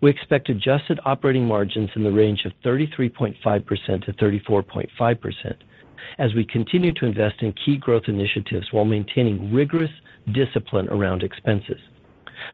[0.00, 5.54] We expect adjusted operating margins in the range of 33.5%-34.5%
[6.18, 9.90] as we continue to invest in key growth initiatives while maintaining rigorous
[10.32, 11.80] discipline around expenses.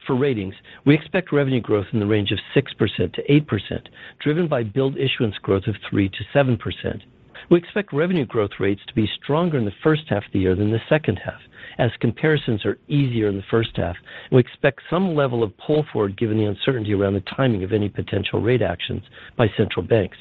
[0.07, 0.55] For Ratings,
[0.87, 3.87] we expect revenue growth in the range of 6%-8%,
[4.21, 7.03] driven by billed issuance growth of 3%-7%.
[7.51, 10.55] We expect revenue growth rates to be stronger in the first half of the year
[10.55, 11.41] than the second half,
[11.79, 13.97] as comparisons are easier in the first half.
[14.33, 17.89] We expect some level of pull forward given the uncertainty around the timing of any
[17.89, 19.03] potential rate actions
[19.37, 20.17] by central banks.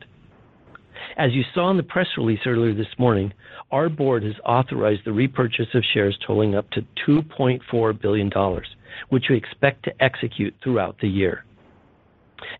[1.18, 3.34] As you saw in the press release earlier this morning,
[3.72, 8.32] our board has authorized the repurchase of shares totaling up to $2.4 billion,
[9.10, 11.46] which we expect to execute throughout the year.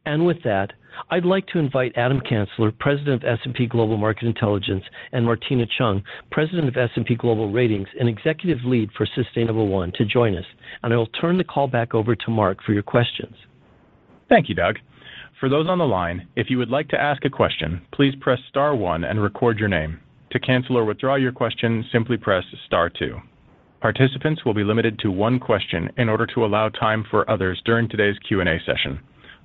[0.05, 0.74] And with that,
[1.09, 6.03] I'd like to invite Adam Kansler, President of S&P Global Market Intelligence, and Martina Cheung,
[6.31, 10.45] President of S&P Global Ratings and Executive Lead for Sustainable1, to join us,
[10.83, 13.35] and I will turn the call back over to Mark for your questions.
[14.29, 14.77] Thank you, Doug.
[15.39, 18.39] For those on the line, if you would like to ask a question, please press
[18.49, 19.99] star one and record your name.
[20.31, 23.19] To cancel or withdraw your question, simply press star two.
[23.81, 27.87] Participants will be limited to one question in order to allow time for others during
[27.87, 28.99] today's Q&A session.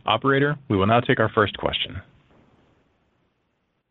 [0.07, 2.00] Operator, we will now take our first question.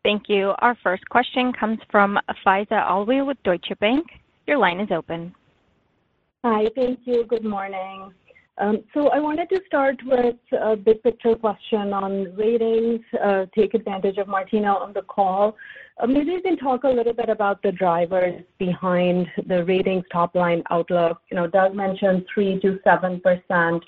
[0.04, 0.52] Thank you.
[0.58, 4.06] Our first question comes from Faiza Alwy with Deutsche Bank.
[4.46, 5.34] Your line is open.
[6.44, 7.24] Hi, thank you.
[7.24, 8.12] Good morning.
[8.58, 13.74] Um, so I wanted to start with a big picture question on Ratings, uh, take
[13.74, 15.56] advantage of Martina on the call.
[15.98, 20.62] Uh, maybe you can talk a little bit about the drivers behind the Ratings top-line
[20.70, 21.20] outlook.
[21.30, 23.80] You know, Doug mentioned 3%-7%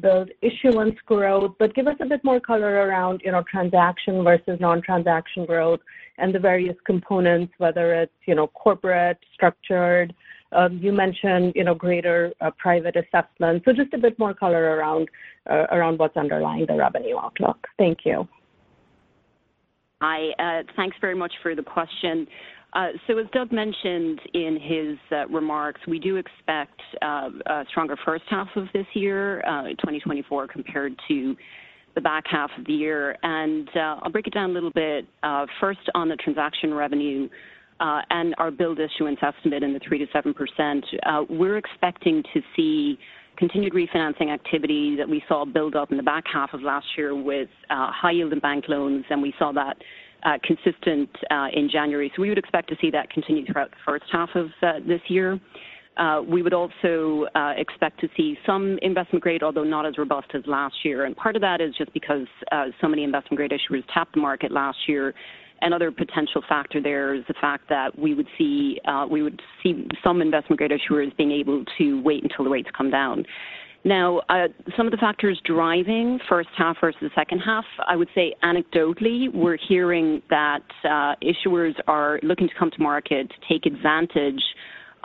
[0.00, 4.58] billed issuance growth, but give us a bit more color around, you know, transaction versus
[4.60, 5.80] non-transaction growth
[6.18, 10.14] and the various components, whether it's, you know, corporate, structured.
[10.52, 13.62] Um, you mentioned, you know, greater uh, private assessment.
[13.64, 15.08] So just a bit more color around
[15.50, 17.66] uh, around what's underlying the revenue outlook.
[17.76, 18.28] Thank you.
[20.00, 22.26] Hi, uh, thanks very much for the question.
[22.74, 27.96] Uh, so as Doug mentioned in his uh, remarks, we do expect uh, a stronger
[28.04, 29.42] first half of this year,
[29.78, 31.36] 2024, compared to
[31.94, 33.16] the back half of the year.
[33.22, 35.06] And I'll break it down a little bit.
[35.60, 37.28] First, on the transaction revenue
[37.78, 42.98] and our billed issuance estimate in the 3%-7%, we're expecting to see
[43.36, 47.14] continued refinancing activity that we saw build up in the back half of last year
[47.14, 49.76] with high-yield and bank loans, and we saw that
[50.24, 52.10] Uh, consistent uh, in January.
[52.16, 55.02] So we would expect to see that continue throughout the first half of uh, this
[55.08, 55.38] year.
[56.26, 57.26] We would also
[57.58, 61.04] expect to see some investment grade, although not as robust as last year.
[61.04, 62.26] And part of that is just because
[62.80, 65.12] so many investment-grade issuers tapped the market last year.
[65.60, 68.80] Another potential factor there is the fact that we would see
[70.02, 73.26] some investment-grade issuers being able to wait until the rates come down.
[73.86, 78.08] Now, uh, some of the factors driving first half versus the second half, I would
[78.14, 83.66] say anecdotally, we're hearing that uh, issuers are looking to come to market to take
[83.66, 84.42] advantage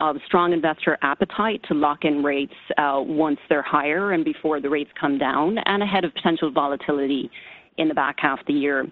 [0.00, 4.70] of strong investor appetite to lock in rates uh, once they're higher and before the
[4.70, 7.30] rates come down, and ahead of potential volatility
[7.76, 8.86] in the back half of the year.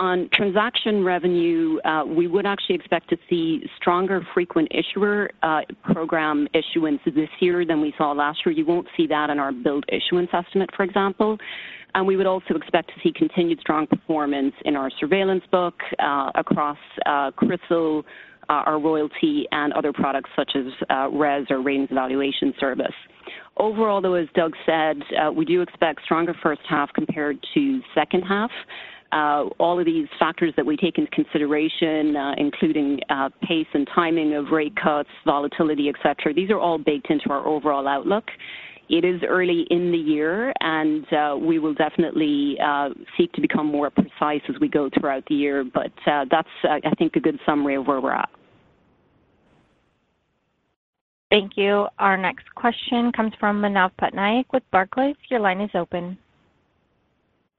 [0.00, 5.60] On transaction revenue, uh, we would actually expect to see stronger frequent issuer uh,
[5.92, 8.54] program issuance this year than we saw last year.
[8.54, 11.36] You won't see that in our billed issuance estimate, for example.
[11.94, 16.30] And we would also expect to see continued strong performance in our surveillance book, uh,
[16.34, 16.78] across
[17.36, 18.02] CRISIL,
[18.48, 20.64] our royalty and other products such as
[21.12, 22.94] RES or Ratings Evaluation Service.
[23.58, 24.96] Overall, though, as Doug said,
[25.36, 28.50] we do expect stronger first half compared to second half.
[29.12, 33.88] Uh, all of these factors that we take into consideration, uh, including uh, pace and
[33.92, 38.24] timing of rate cuts, volatility, et cetera, these are all baked into our overall outlook.
[38.88, 41.06] It is early in the year, and
[41.44, 42.56] we will definitely
[43.16, 45.64] seek to become more precise as we go throughout the year.
[45.64, 48.28] But that's, I think, a good summary of where we're at.
[51.30, 51.86] Thank you.
[52.00, 55.14] Our next question comes from Manav Patnaik with Barclays.
[55.28, 56.18] Your line is open.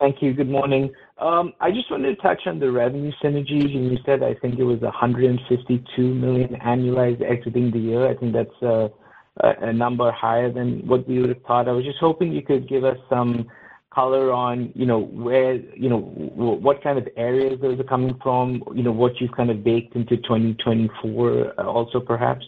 [0.02, 0.34] Thank you.
[0.34, 0.92] Good morning.
[1.20, 4.58] Um, I just wanted to touch on the revenue synergies, and you said, I think
[4.58, 8.10] it was $152 million annualized exiting the year.
[8.10, 8.90] I think that's uh,
[9.38, 11.68] a number higher than what we would have thought.
[11.68, 13.46] I was just hoping you could give us some
[13.94, 18.64] color on, you know, where, you know, what kind of areas those are coming from,
[18.74, 22.44] you know, what you've kind of baked into 2024, uh, also, perhaps?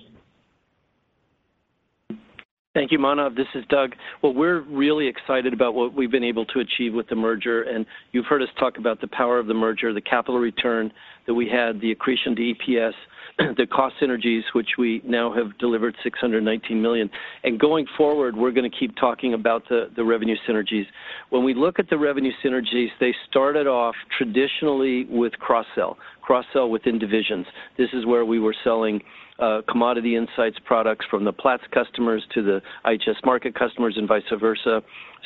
[2.74, 3.36] Thank you, Manav.
[3.36, 3.92] This is Doug.
[4.24, 7.86] Well, we're really excited about what we've been able to achieve with the merger, and
[8.14, 10.92] you've heard us talk about the power of the merger, the capital return
[11.28, 12.94] that we had, the accretion to EPS,
[13.58, 17.12] the cost synergies, which we now have delivered 619 million.
[17.44, 20.86] And going forward, we're going to keep talking about the revenue synergies.
[21.30, 26.98] When we look at the revenue synergies, they started off traditionally with cross-sell, cross-sell within
[26.98, 27.46] divisions.
[27.78, 29.00] This is where we were selling
[29.40, 34.22] Uh, commodity insights products from the Platts customers to the IHS Markit customers and vice
[34.40, 34.82] versa.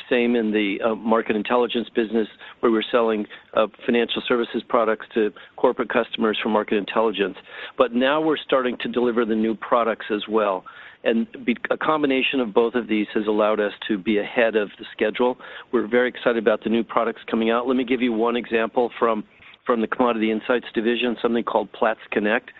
[0.08, 2.26] Same in the uh, Market Intelligence business,
[2.60, 7.36] where we're selling uh, financial services products to corporate customers for Market Intelligence.
[7.76, 10.64] But now we're starting to deliver the new products as well.
[11.04, 11.26] And
[11.70, 15.36] a combination of both of these has allowed us to be ahead of the schedule.
[15.70, 17.68] We're very excited about the new products coming out.
[17.68, 19.24] Let me give you one example from
[19.68, 22.50] the Commodity Insights division, something called Platts Connect.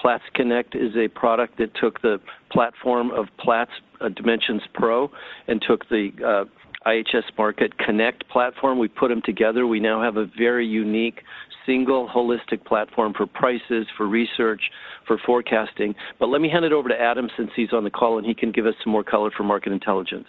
[0.00, 2.18] Platts Connect is a product that took the
[2.50, 3.70] platform of Platts
[4.00, 5.10] uh, Dimensions Pro
[5.48, 8.78] and took the uh, IHS Markit Connect platform.
[8.78, 9.66] We put them together.
[9.66, 11.22] We now have a very unique,
[11.66, 14.62] single, holistic platform for prices, for research,
[15.06, 15.94] for forecasting.
[16.18, 18.34] But let me hand it over to Adam, since he's on the call, and he
[18.34, 20.26] can give us some more color for Market Intelligence.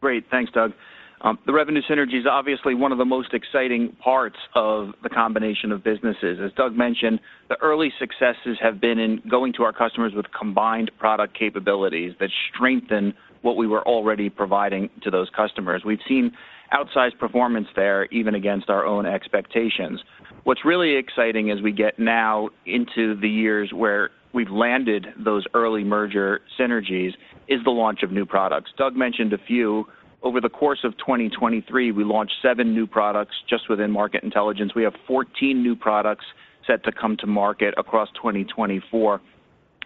[0.00, 0.24] Great.
[0.30, 0.72] Thanks, Doug.
[1.22, 5.72] Um, the revenue synergy is obviously one of the most exciting parts of the combination
[5.72, 6.38] of businesses.
[6.44, 10.90] As Doug mentioned, the early successes have been in going to our customers with combined
[10.98, 15.82] product capabilities that strengthen what we were already providing to those customers.
[15.84, 16.32] We've seen
[16.72, 20.02] outsized performance there, even against our own expectations.
[20.44, 25.82] What's really exciting as we get now into the years where we've landed those early
[25.82, 27.12] merger synergies,
[27.48, 28.70] is the launch of new products.
[28.76, 29.86] Doug mentioned a few.
[30.26, 34.72] Over the course of 2023, we launched 7 new products just within Market Intelligence.
[34.74, 36.24] We have 14 new products
[36.66, 39.20] set to come to market across 2024.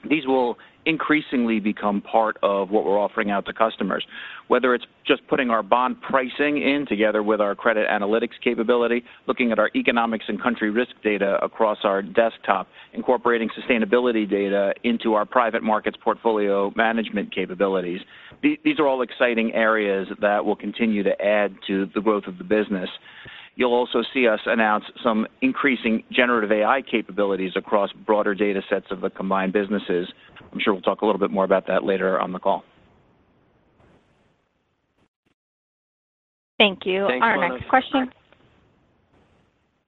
[0.08, 4.02] These will increasingly become part of what we're offering out to customers.
[4.48, 9.52] Whether it's just putting our bond pricing in together with our credit analytics capability, looking
[9.52, 15.26] at our economics and country risk data across our desktop, incorporating sustainability data into our
[15.26, 18.00] private markets portfolio management capabilities.
[18.42, 22.44] These are all exciting areas that will continue to add to the growth of the
[22.44, 22.88] business.
[23.56, 29.02] You'll also see us announce some increasing generative AI capabilities across broader data sets of
[29.02, 30.10] the combined businesses.
[30.52, 32.64] I'm sure we'll talk a little bit more about that later on the call.
[36.58, 37.06] Thank you.
[37.08, 37.36] Thanks, Manav.
[37.38, 38.10] Our next question...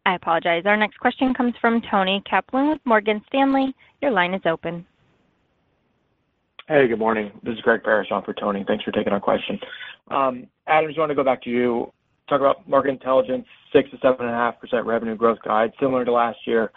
[0.04, 0.64] I apologize.
[0.66, 3.72] Our next question comes from Toni Kaplan with Morgan Stanley.
[4.00, 4.84] Your line is open.
[6.68, 7.32] Hey, good morning.
[7.42, 8.64] This is Greg Parrish on for Toni.
[8.64, 9.58] Thanks for taking our question.
[10.12, 11.92] Um, Adam, just want to go back to you.
[12.28, 13.44] Talk about Market Intelligence,
[13.74, 16.70] 6%-7.5% revenue growth guide, similar to last year.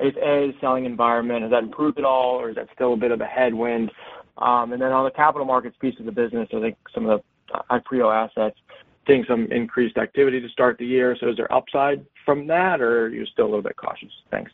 [0.00, 3.12] Is A, selling environment, has that improved at all, or is that still a bit
[3.12, 3.92] of a headwind?
[4.38, 7.20] Um, and then on the capital markets piece of the business, I think some of
[7.52, 8.58] the Ipreo assets,
[9.06, 11.16] seeing some increased activity to start the year.
[11.20, 14.10] So is there upside from that, or are you still a little bit cautious?
[14.32, 14.50] Thanks.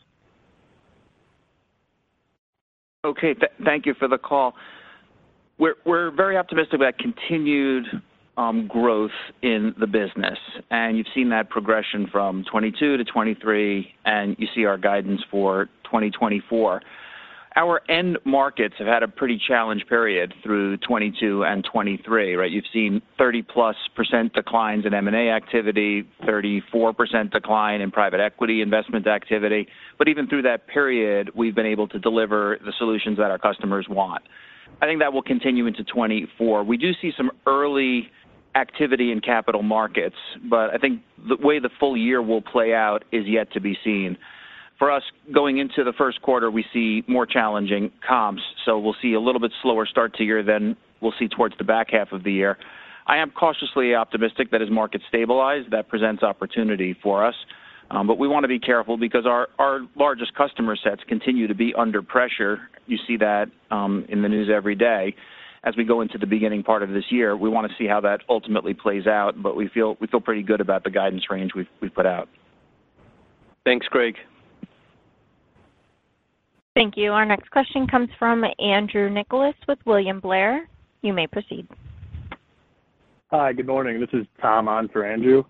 [3.03, 3.35] Okay,
[3.65, 4.55] thank you for the call.
[5.59, 7.87] We're very optimistic about continued
[8.37, 9.11] um, growth
[9.43, 10.39] in the business,
[10.71, 15.67] and you've seen that progression from 2022 to 2023, and you see our guidance for
[15.85, 16.83] 2024.
[17.57, 22.51] Our end markets have had a pretty challenged period through 2022 and 2023, right?
[22.51, 29.67] You've seen 30%+ declines in M&A activity, 34% decline in private equity investment activity.
[29.99, 33.87] But even through that period, we've been able to deliver the solutions that our customers
[33.89, 34.23] want.
[34.81, 36.63] I think that will continue into 2024.
[36.63, 38.11] We do see some early
[38.55, 40.17] activity in capital markets,
[40.49, 43.77] but I think the way the full year will play out is yet to be
[43.85, 44.17] seen.
[44.81, 49.13] For us, going into the first quarter, we see more challenging comps, so we'll see
[49.13, 52.25] a little bit slower start to year than we'll see towards the back half of
[52.25, 52.57] the year.
[53.07, 57.35] I am cautiously optimistic that as markets stabilize, that presents opportunity for us.
[57.91, 61.75] Um, but we want to be careful because our largest customer sets continue to be
[61.77, 62.61] under pressure.
[62.87, 65.15] You see that um, in the news every day.
[65.63, 68.01] As we go into the beginning part of this year, we want to see how
[68.01, 72.07] that ultimately plays out, but we feel pretty good about the guidance range we've put
[72.07, 72.31] out.
[73.67, 74.15] Thanks, Greg.
[76.81, 77.13] Thank you.
[77.13, 80.67] Our next question comes from Andrew Nicholas with William Blair.
[81.03, 81.69] You may proceed.
[83.31, 84.01] Hi, good morning.
[84.01, 85.45] This is Tom on for Andrew.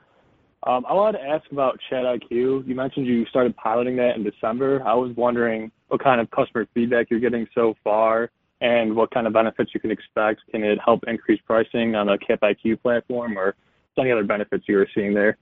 [0.67, 2.67] Um, I wanted to ask about ChatIQ.
[2.67, 4.83] You mentioned you started piloting that in December.
[4.85, 9.29] I was wondering what kind of customer feedback you're getting so far and what kind
[9.29, 10.41] of benefits you can expect.
[10.51, 13.55] Can it help increase pricing on the CapIQ platform, or
[13.97, 15.39] any other benefits you are seeing there?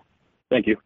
[0.51, 0.77] Thank you.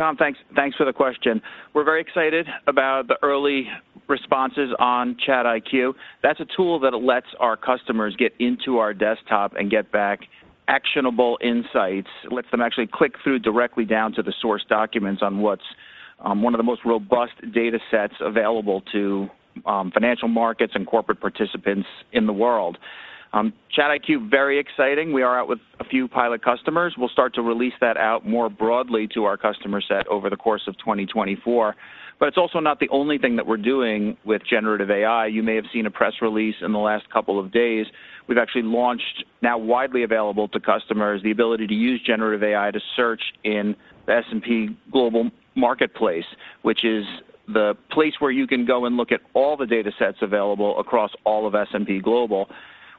[0.00, 1.42] Tom, thanks, thanks for the question.
[1.74, 3.66] We're very excited about the early
[4.08, 5.92] responses on ChatIQ.
[6.22, 10.20] That's a tool that lets our customers get into our desktop and get back
[10.68, 12.08] actionable insights.
[12.30, 15.60] Lets them actually click through directly down to the source documents on what's
[16.20, 19.28] um, one of the most robust data sets available to
[19.66, 22.78] um, financial markets and corporate participants in the world.
[23.32, 25.12] Um, ChatIQ, very exciting.
[25.12, 26.94] We are out with a few pilot customers.
[26.98, 30.62] We'll start to release that out more broadly to our customer set over the course
[30.66, 31.76] of 2024.
[32.18, 35.26] But it's also not the only thing that we're doing with generative AI.
[35.26, 37.86] You may have seen a press release in the last couple of days.
[38.26, 42.80] We've actually launched, now widely available to customers, the ability to use generative AI to
[42.94, 43.74] search in
[44.06, 46.26] the S&P Global Marketplace,
[46.62, 47.04] which is
[47.48, 51.10] the place where you can go and look at all the data sets available across
[51.24, 52.48] all of S&P Global.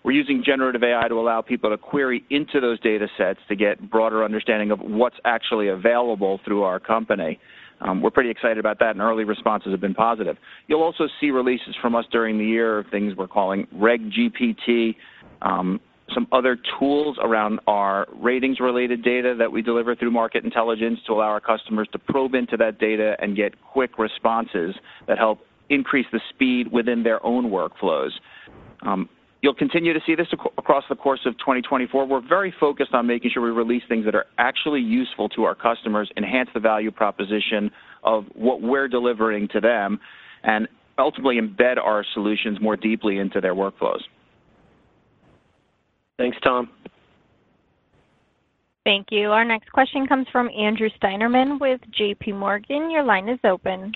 [0.03, 3.89] We're using generative AI to allow people to query into those data sets to get
[3.91, 7.39] broader understanding of what's actually available through our company.
[7.81, 10.37] Um, we're pretty excited about that, and early responses have been positive.
[10.67, 14.95] You'll also see releases from us during the year of things we're calling Reg GPT,
[15.41, 15.79] um,
[16.13, 21.27] some other tools around our ratings-related data that we deliver through Market Intelligence to allow
[21.27, 24.75] our customers to probe into that data and get quick responses
[25.07, 25.39] that help
[25.69, 28.11] increase the speed within their own workflows.
[28.81, 29.09] Um,
[29.41, 30.27] You'll continue to see this
[30.57, 32.05] across the course of 2024.
[32.05, 35.55] We're very focused on making sure we release things that are actually useful to our
[35.55, 37.71] customers, enhance the value proposition
[38.03, 39.99] of what we're delivering to them,
[40.43, 40.67] and
[40.99, 44.01] ultimately embed our solutions more deeply into their workflows.
[46.19, 46.69] Thanks, Tom.
[48.83, 49.31] Thank you.
[49.31, 52.91] Our next question comes from Andrew Steinerman with JPMorgan.
[52.91, 53.91] Your line is open.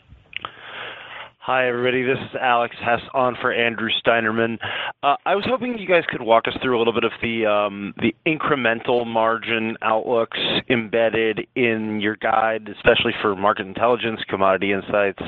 [1.45, 2.01] Hi, everybody.
[2.01, 4.57] This is Alex Hess on for Andrew Steinerman.
[5.03, 7.45] Uh, I was hoping you guys could walk us through a little bit of the
[7.45, 7.93] um,
[8.25, 10.39] incremental margin outlooks
[10.71, 15.21] embedded in your guide, especially for Market Intelligence, Commodity Insights,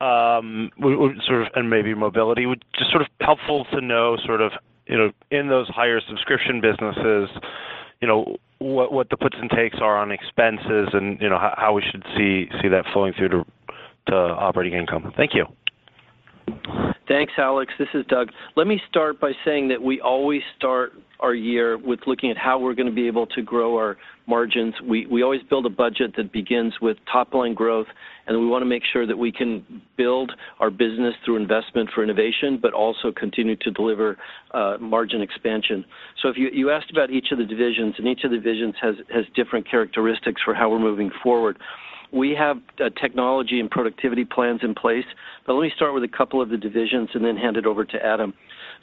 [0.00, 0.70] um,
[1.26, 2.46] sort of, and maybe Mobility.
[2.46, 4.52] Would just sort of helpful to know sort of,
[4.86, 7.28] you know, in those higher subscription businesses,
[8.00, 11.82] you know, what the puts and takes are on expenses and, you know, how we
[11.90, 13.44] should see that flowing through to
[14.12, 15.12] Uh, operating income.
[15.16, 15.46] Thank you.
[17.08, 17.72] Thanks, Alex.
[17.78, 18.28] This is Doug.
[18.54, 22.58] Let me start by saying that we always start our year with looking at how
[22.58, 23.96] we're going to be able to grow our
[24.26, 24.74] margins.
[24.86, 27.86] We always build a budget that begins with top-line growth,
[28.26, 32.02] and we want to make sure that we can build our business through investment for
[32.04, 34.18] innovation, but also continue to deliver
[34.52, 35.82] uh, margin expansion.
[36.22, 39.24] So if you asked about each of the divisions, and each of the divisions has
[39.34, 41.58] different characteristics for how we're moving forward.
[42.14, 45.04] We have uh, technology and productivity plans in place,
[45.46, 47.84] but let me start with a couple of the divisions and then hand it over
[47.84, 48.32] to Adam.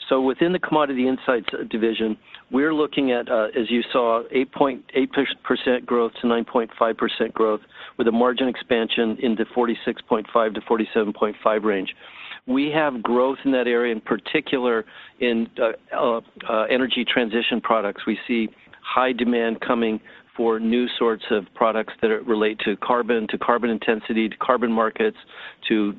[0.09, 2.17] So within the Commodity Insights uh, division,
[2.51, 7.61] we're looking at, uh, as you saw, 8.8% growth to 9.5% growth,
[7.97, 11.95] with a margin expansion in the 46.5%-47.5% range.
[12.47, 14.83] We have growth in that area, in particular
[15.21, 15.47] in
[16.69, 18.05] energy transition products.
[18.05, 18.49] We see
[18.81, 20.01] high demand coming
[20.35, 25.17] for new sorts of products that relate to carbon, to carbon intensity, to carbon markets,
[25.67, 25.93] to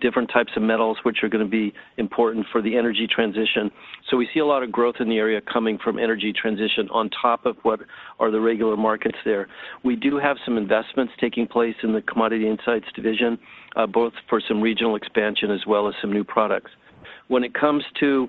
[0.00, 3.70] different types of metals, which are going to be important for the energy transition.
[4.10, 7.10] So we see a lot of growth in the area coming from energy transition on
[7.10, 7.80] top of what
[8.18, 9.48] are the regular markets there.
[9.84, 13.38] We do have some investments taking place in the Commodity Insights division,
[13.76, 16.70] uh, both for some regional expansion as well as some new products.
[17.28, 18.28] When it comes to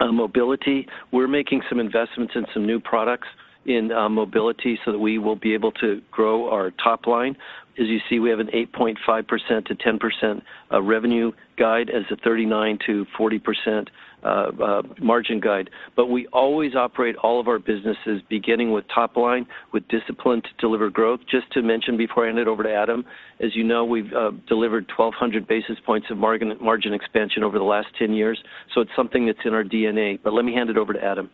[0.00, 3.28] uh, Mobility, we're making some investments in some new products
[3.66, 7.36] in uh, Mobility so that we will be able to grow our top line.
[7.80, 10.42] As you see, we have an 8.5%-10%
[10.72, 13.86] uh, revenue guide as a 39%-40%
[14.24, 15.70] uh, margin guide.
[15.94, 20.48] But we always operate all of our businesses beginning with top line, with discipline to
[20.58, 21.20] deliver growth.
[21.30, 23.04] Just to mention before I hand it over to Adam,
[23.38, 24.10] as you know, we've
[24.48, 28.42] delivered 1,200 basis points of margin expansion over the last 10 years,
[28.74, 30.18] so it's something that's in our DNA.
[30.20, 31.30] But let me hand it over to Adam.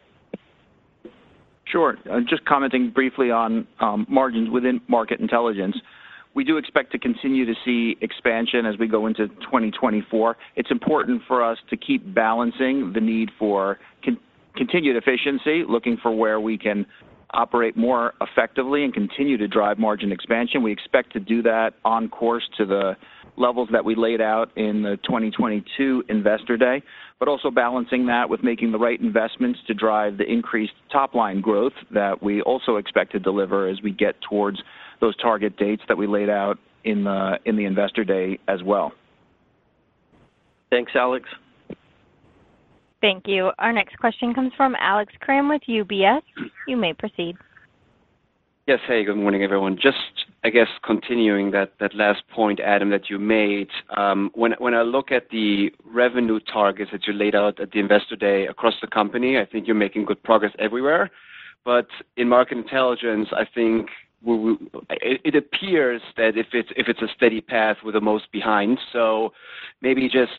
[1.67, 1.97] Sure.
[2.11, 5.77] Uh, just commenting briefly on um, margins within Market Intelligence.
[6.35, 10.37] We do expect to continue to see expansion as we go into 2024.
[10.57, 13.79] It's important for us to keep balancing the need for
[14.57, 16.87] continued efficiency, looking for where we can
[17.35, 20.63] operate more effectively and continue to drive margin expansion.
[20.63, 22.97] We expect to do that on course to the
[23.37, 26.83] levels that we laid out in the 2022 Investor Day,
[27.19, 31.73] but also balancing that with making the right investments to drive the increased top-line growth
[31.93, 34.63] that we also expect to deliver as we get towards
[35.01, 38.93] those target dates that we laid out in the in the Investor Day as well.
[40.71, 41.29] Thanks, Alex.
[43.05, 43.51] Thank you.
[43.59, 46.23] Our next question comes from Alex Kramm with UBS.
[46.67, 47.37] You may proceed.
[48.67, 48.79] Yes.
[48.89, 49.77] Hey, good morning, everyone.
[49.77, 49.99] Just,
[50.43, 53.69] I guess, continuing that last point, Adam, that you made.
[53.95, 58.17] Um, when I look at the revenue targets that you laid out at the Investor
[58.17, 61.11] Day across the company, I think you're making good progress everywhere.
[61.63, 63.89] But in Market Intelligence, I think
[64.27, 68.79] it appears that if it's a steady path, we're the most behind.
[68.93, 69.33] So
[69.83, 70.33] maybe just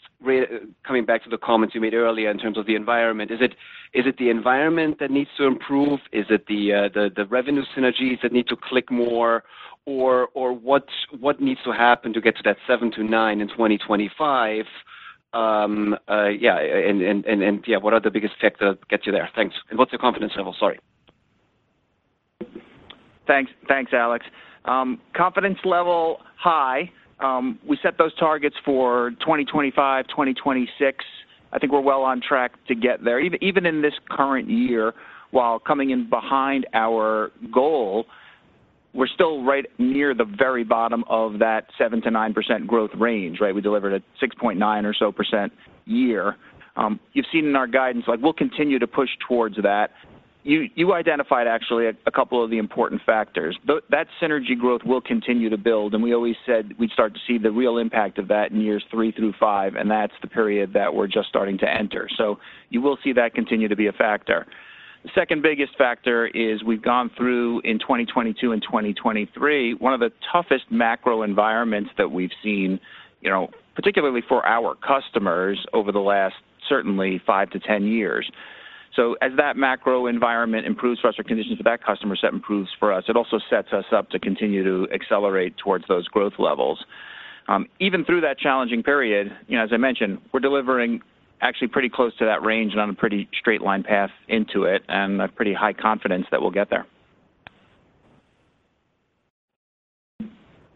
[0.84, 4.18] coming back to the comments you made earlier in terms of the environment, is it
[4.18, 6.00] the environment that needs to improve?
[6.12, 9.44] Is it the uh, revenue synergies that need to click more?
[9.86, 10.88] Or what
[11.40, 14.66] needs to happen to get to that 7-9 in 2025?
[15.34, 19.30] Um, uh, yeah, and yeah, what are the biggest factors that get you there?
[19.36, 19.56] Thanks.
[19.70, 20.56] And what's your confidence level?
[20.58, 20.80] Sorry.
[23.28, 23.52] Thanks.
[23.68, 24.26] Thanks, Alex.
[24.66, 26.92] Um, confidence level, high.
[27.20, 31.06] Um, we set those targets for 2025, 2026.
[31.54, 33.20] I think we're well on track to get there.
[33.20, 34.94] Even in this current year,
[35.32, 38.06] while coming in behind our goal,
[38.94, 43.54] we're still right near the very bottom of that 7%-9% growth range, right?
[43.54, 45.52] We delivered a 6.9 or so percent
[45.86, 46.38] year.
[46.78, 49.92] Um, you've seen in our guidance, like, we'll continue to push towards that.
[50.48, 53.58] You identified actually a couple of the important factors.
[53.66, 57.40] That synergy growth will continue to build, and we always said we'd start to see
[57.40, 60.94] the real impact of that in years three through five, and that's the period that
[60.94, 62.08] we're just starting to enter.
[62.16, 62.38] So
[62.70, 64.46] you will see that continue to be a factor.
[65.04, 70.12] The second biggest factor is we've gone through in 2022 and 2023, one of the
[70.32, 72.80] toughest macro environments that we've seen,
[73.22, 76.36] you know, particularly for our customers over the last,
[76.70, 78.30] certainly five to 10 years.
[78.96, 82.70] So as that macro environment improves for us, or conditions for that customer set improves
[82.80, 86.84] for us, it also sets us up to continue to accelerate towards those growth levels.
[87.48, 91.02] Um, even through that challenging period, you know, as I mentioned, we're delivering
[91.42, 94.84] actually pretty close to that range and on a pretty straight line path into it,
[94.88, 96.88] and a pretty high confidence that we'll get there.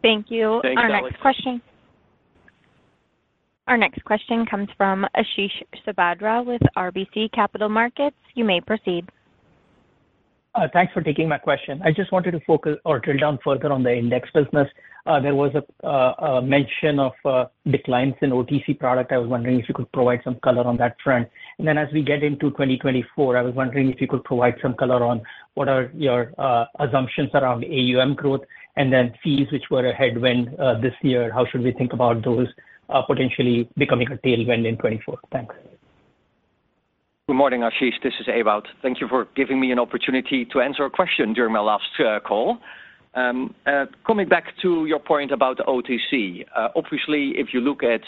[0.01, 0.59] Thank you.
[0.61, 0.93] Thanks, Alex.
[0.93, 1.61] Our next question.
[3.69, 8.15] Our next question comes from Ashish Sabadra with RBC Capital Markets.
[8.33, 9.07] You may proceed.
[10.55, 11.79] Uh, thanks for taking my question.
[11.85, 14.67] I just wanted to focus or drill down further on the index business.
[15.05, 17.13] Uh, there was a uh, mention of
[17.69, 19.11] declines in OTC product.
[19.11, 21.29] I was wondering if you could provide some color on that front.
[21.59, 24.73] And then as we get into 2024, I was wondering if you could provide some
[24.73, 25.21] color on
[25.53, 26.33] what are your
[26.79, 28.41] assumptions around AUM growth,
[28.77, 31.31] and then fees, which were a headwind this year.
[31.31, 32.47] How should we think about those
[32.89, 35.19] Uh, potentially becoming a tailwind in 2024?
[35.31, 35.53] Thanks.
[37.27, 38.01] Good morning, Ashish.
[38.01, 38.63] This is Ewout.
[38.81, 42.19] Thank you for giving me an opportunity to answer a question during my last uh,
[42.19, 42.57] call.
[43.13, 48.01] Um, uh, coming back to your point about OTC, obviously, if you look at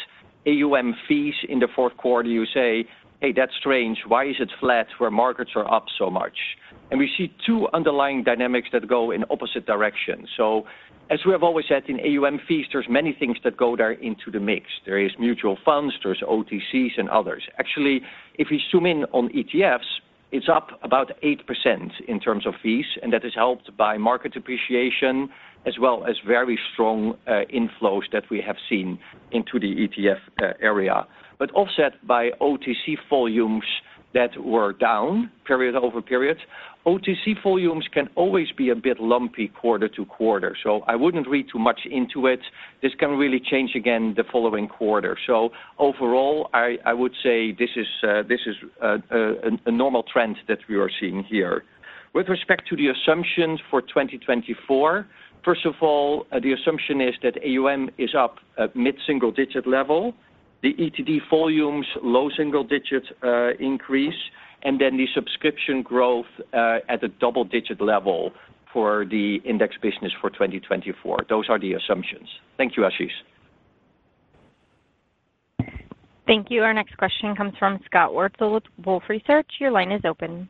[0.47, 2.87] AUM fees in the fourth quarter, you say,
[3.19, 3.99] "Hey, that's strange.
[4.07, 6.57] Why is it flat where markets are up so much?"
[6.89, 10.27] And we see two underlying dynamics that go in opposite directions.
[10.35, 10.65] So
[11.11, 14.31] as we have always said, in AUM fees, there's many things that go there into
[14.31, 14.67] the mix.
[14.85, 17.43] There is mutual funds, there's OTCs and others.
[17.59, 18.01] Actually,
[18.35, 19.99] if you zoom in on ETFs,
[20.31, 25.29] it's up about 8% in terms of fees, and that is helped by market appreciation,
[25.65, 28.97] as well as very strong uh, inflows that we have seen
[29.31, 31.05] into the ETF uh, area.
[31.37, 33.65] But offset by OTC volumes
[34.13, 36.37] that were down period over period.
[36.85, 41.45] OTC volumes can always be a bit lumpy quarter to quarter, so I wouldn't read
[41.51, 42.39] too much into it.
[42.81, 45.15] This can really change again the following quarter.
[45.27, 48.23] So overall, I would say this is uh,
[48.83, 48.97] uh,
[49.65, 51.63] a normal trend that we are seeing here.
[52.13, 55.07] With respect to the assumptions for 2024,
[55.45, 60.13] first of all, uh, the assumption is that AUM is up at mid-single digit level,
[60.61, 64.15] the ETD volumes, low single digit uh, increase,
[64.63, 68.31] and then the subscription growth uh, at a double-digit level
[68.71, 71.25] for the index business for 2024.
[71.29, 72.27] Those are the assumptions.
[72.57, 73.09] Thank you, Ashish.
[76.27, 76.61] Thank you.
[76.61, 79.47] Our next question comes from Scott Wurtzel with Wolfe Research.
[79.59, 80.47] Your line is open.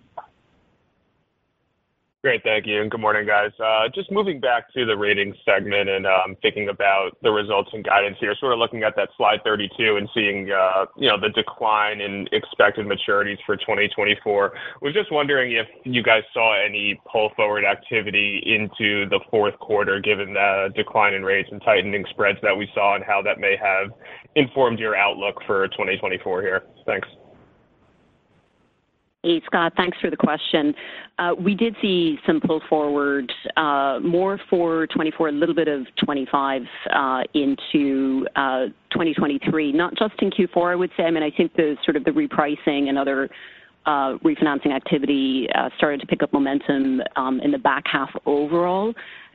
[2.23, 3.49] Great, thank you, and good morning, guys.
[3.59, 7.83] Uh just moving back to the ratings segment and um thinking about the results and
[7.83, 11.29] guidance here, sort of looking at that slide 32 and seeing, uh you know, the
[11.29, 14.53] decline in expected maturities for 2024.
[14.83, 20.33] Was just wondering if you guys saw any pull-forward activity into the fourth quarter, given
[20.33, 23.89] the decline in rates and tightening spreads that we saw, and how that may have
[24.35, 26.61] informed your outlook for 2024 here?
[26.85, 27.07] Thanks.
[29.23, 30.73] Hey, Scott, thanks for the question.
[31.19, 35.85] Uh, we did see some pull forward, uh, more for 2024, a little bit of
[35.99, 38.25] 2025, uh, into
[38.89, 41.03] 2023, not just in Q4, I would say.
[41.03, 43.29] I mean, I think the sort of the repricing and other
[43.85, 45.47] refinancing activity
[45.77, 48.91] started to pick up momentum um, in the back half overall,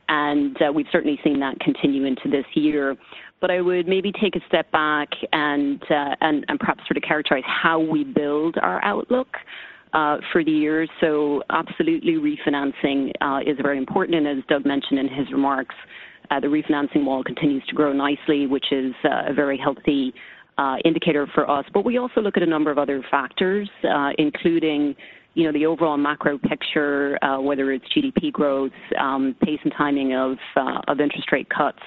[0.09, 2.97] and we've certainly seen that continue into this year.
[3.39, 8.03] But I would maybe take a step back and perhaps sort of characterize how we
[8.03, 9.29] build our outlook
[9.97, 10.85] Uh, for the year.
[11.01, 15.73] So absolutely, refinancing uh, is very important, and as Doug mentioned in his remarks,
[16.29, 20.13] uh, the refinancing wall continues to grow nicely, which is a very healthy
[20.85, 21.65] indicator for us.
[21.73, 23.67] But we also look at a number of other factors,
[24.19, 24.95] including,
[25.33, 30.37] you know, the overall macro picture, whether it's GDP growth, um, pace and timing of
[30.99, 31.81] interest rate cuts.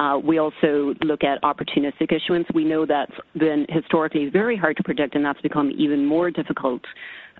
[0.00, 2.46] Uh, we also look at opportunistic issuance.
[2.54, 6.80] We know that's been historically very hard to predict, and that's become even more difficult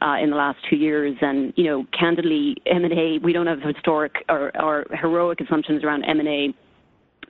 [0.03, 1.17] uh, in the last two years.
[1.23, 6.55] And, you know, candidly, M&A, we don't have historic or heroic assumptions around M&A.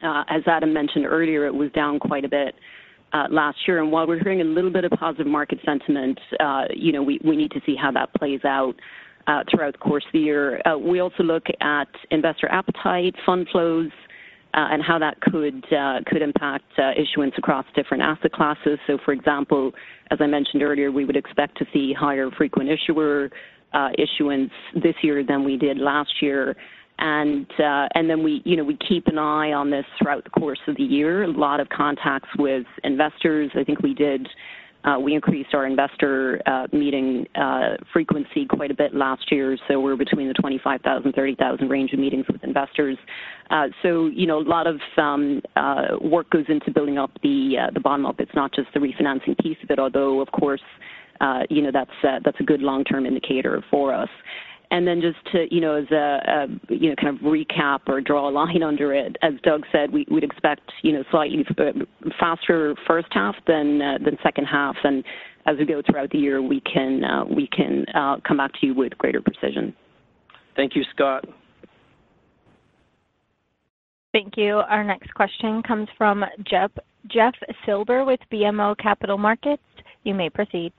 [0.05, 2.57] Uh, as Adam mentioned earlier, it was down quite a bit
[3.31, 3.81] last year.
[3.81, 6.19] And while we're hearing a little bit of positive market sentiment,
[6.75, 8.75] you know, we need to see how that plays out
[9.49, 10.61] throughout the course of the year.
[10.77, 13.91] We also look at investor appetite, fund flows,
[14.53, 18.81] Uh, and how that could uh, impact uh, issuance across different asset classes.
[18.89, 19.71] So for example,
[20.11, 23.31] as I mentioned earlier, we would expect to see higher frequent issuer
[23.97, 26.57] issuance this year than we did last year.
[26.99, 27.47] And
[27.95, 30.83] then we, you know, we keep an eye on this throughout the course of the
[30.83, 31.23] year.
[31.23, 33.53] A lot of contacts with investors.
[33.55, 34.29] I think we did,
[34.85, 39.79] Uh, we increased our investor uh, meeting uh, frequency quite a bit last year, so
[39.79, 42.97] we're between the 25,000-30,000 range of meetings with investors.
[43.83, 45.43] So, you know, a lot of um,
[46.01, 48.21] work goes into building up the bottom up.
[48.21, 50.63] It's not just the refinancing piece of it, although, of course,
[51.51, 54.09] you know, that's a good long-term indicator for us.
[54.73, 58.29] And then just to, you know, as a, you know, kind of recap or draw
[58.29, 61.73] a line under it, as Doug said, we'd expect, you know, slightly uh,
[62.19, 64.77] faster first half than uh, than second half.
[64.85, 65.05] And
[65.47, 67.85] as we go throughout the year, we can uh, we can
[68.27, 69.75] come back to you with greater precision.
[70.57, 71.25] Thank you, Scott.
[74.13, 74.57] Thank you.
[74.57, 79.63] Our next question comes from Jeff Silber with BMO Capital Markets.
[80.03, 80.73] You may proceed.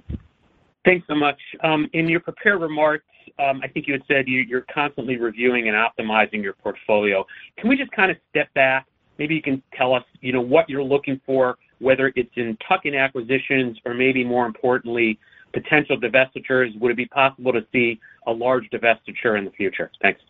[0.84, 1.39] Thanks so much.
[1.63, 3.05] Um, in your prepared remarks,
[3.39, 7.25] um, I think you had said you're constantly reviewing and optimizing your portfolio.
[7.57, 8.88] Can we just kind of step back?
[9.19, 12.95] Maybe you can tell us, you know, what you're looking for, whether it's in tuck-in
[12.95, 15.19] acquisitions or maybe more importantly,
[15.53, 16.77] potential divestitures.
[16.79, 19.91] Would it be possible to see a large divestiture in the future?
[20.01, 20.21] Thanks.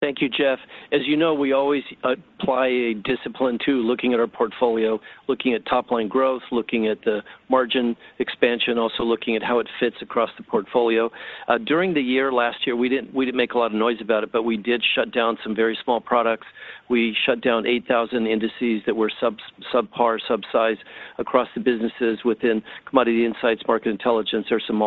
[0.00, 0.60] Thank you, Jeff.
[0.92, 5.54] As you know, we always uh, apply a discipline to looking at our portfolio, looking
[5.54, 10.30] at top-line growth, looking at the margin expansion, also looking at how it fits across
[10.36, 11.10] the portfolio.
[11.48, 14.30] Uh, during the year, last year, we didn't make a lot of noise about it,
[14.30, 16.46] but we did shut down some very small products.
[16.88, 19.36] We shut down 8,000 indices that were sub
[19.74, 20.76] subpar, subsize
[21.18, 24.46] across the businesses within Commodity Insights, Market Intelligence.
[24.48, 24.78] There are some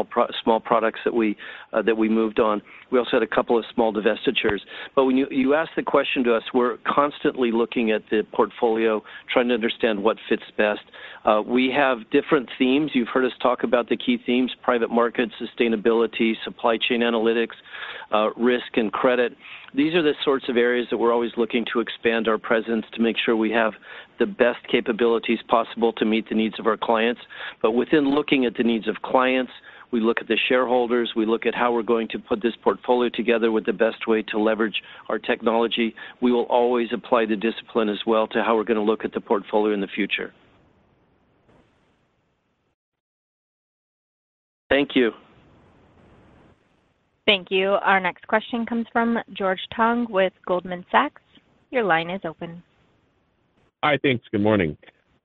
[0.42, 2.62] small products uh, that we moved on.
[2.92, 4.60] We also had a couple of small divestitures.
[4.96, 9.48] But when you ask the question to us, we're constantly looking at the portfolio, trying
[9.50, 10.82] to understand what fits best.
[11.24, 12.92] Uh, we have different themes.
[12.94, 17.56] You've heard us talk about the key themes: private markets, sustainability, supply chain analytics,
[18.12, 19.36] uh, risk and credit.
[19.74, 23.02] These are the sorts of areas that we're always looking to expand our presence, to
[23.02, 23.74] make sure we have
[24.20, 27.22] the best capabilities possible to meet the needs of our clients.
[27.62, 29.52] But within looking at the needs of clients,
[29.92, 33.10] we look at the shareholders, we look at how we're going to put this portfolio
[33.10, 35.94] together with the best way to leverage our technology.
[36.22, 39.14] We will always apply the discipline as well to how we're going to look at
[39.14, 40.34] the portfolio in the future.
[44.70, 45.12] Thank you.
[47.28, 47.72] Thank you.
[47.84, 51.22] Our next question comes from George Tong with Goldman Sachs.
[51.70, 52.64] Your line is open.
[53.84, 54.26] Hi, thanks.
[54.32, 54.78] Good morning.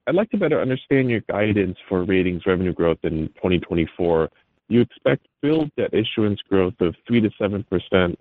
[0.07, 4.29] I'd like to better understand your guidance for ratings revenue growth in 2024.
[4.69, 8.15] You expect billed debt issuance growth of 3%-7%,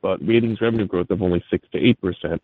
[0.00, 2.38] but ratings revenue growth of only 6%-8%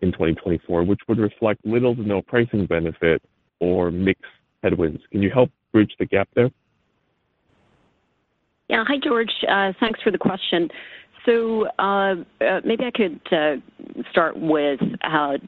[0.00, 3.22] in 2024, which would reflect little to no pricing benefit
[3.60, 4.24] or mixed
[4.62, 5.02] headwinds.
[5.10, 6.50] Can you help bridge the gap there?
[8.68, 8.84] Yeah.
[8.86, 9.30] Hi, George.
[9.48, 10.68] Uh, thanks for the question.
[11.24, 13.20] So, uh, uh, maybe I could
[14.10, 14.80] start with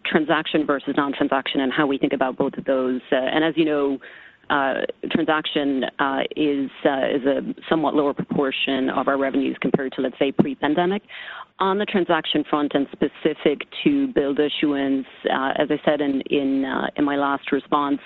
[0.05, 3.01] transaction versus non-transaction and how we think about both of those.
[3.11, 3.99] And as you know,
[4.51, 4.81] Uh,
[5.11, 10.33] transaction uh, uh, is a somewhat lower proportion of our revenues compared to, let's say,
[10.33, 11.03] pre-pandemic.
[11.59, 16.63] On the transaction front and specific to billed issuance, as I said in
[17.03, 17.99] my last response,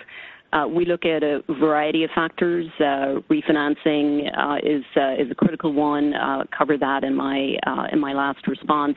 [0.75, 2.67] we look at a variety of factors.
[2.81, 4.29] Refinancing
[4.65, 6.15] is a critical one.
[6.57, 8.97] Covered that in my last response,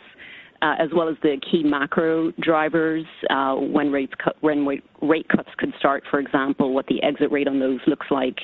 [0.62, 6.20] Uh, as well as the key macro drivers, uh, when rate cuts could start, for
[6.20, 8.38] example, what the exit rate on those looks like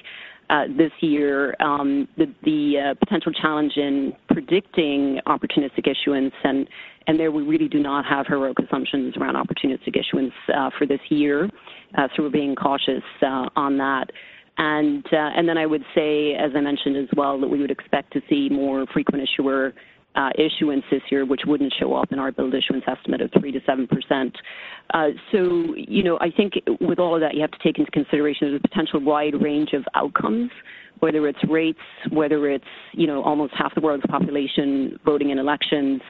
[0.50, 1.56] uh, this year.
[1.62, 6.68] Um, the potential challenge in predicting opportunistic issuance, and
[7.18, 10.34] there we really do not have heroic assumptions around opportunistic issuance
[10.78, 11.50] for this year.
[11.96, 14.12] So we're being cautious on that.
[14.58, 15.04] And
[15.48, 18.50] then I would say, as I mentioned as well, that we would expect to see
[18.50, 19.74] more frequent issuer
[20.14, 24.34] Uh, issuance this year, which wouldn't show up in our billed issuance estimate of 3%-7%.
[24.94, 27.90] Uh, so, you know, I think with all of that, you have to take into
[27.92, 30.52] consideration the potential wide range of outcomes,
[31.00, 36.02] whether it's rates, whether it's, you know, almost half the world's population voting in elections,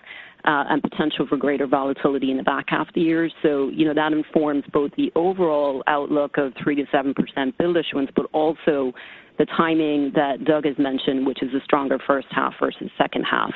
[0.45, 3.29] uh, and potential for greater volatility in the back half of the year.
[3.43, 8.93] So, you know, that informs both the overall outlook of 3%-7% billed issuance, but also
[9.37, 13.53] the timing that Doug has mentioned, which is a stronger first half versus second half.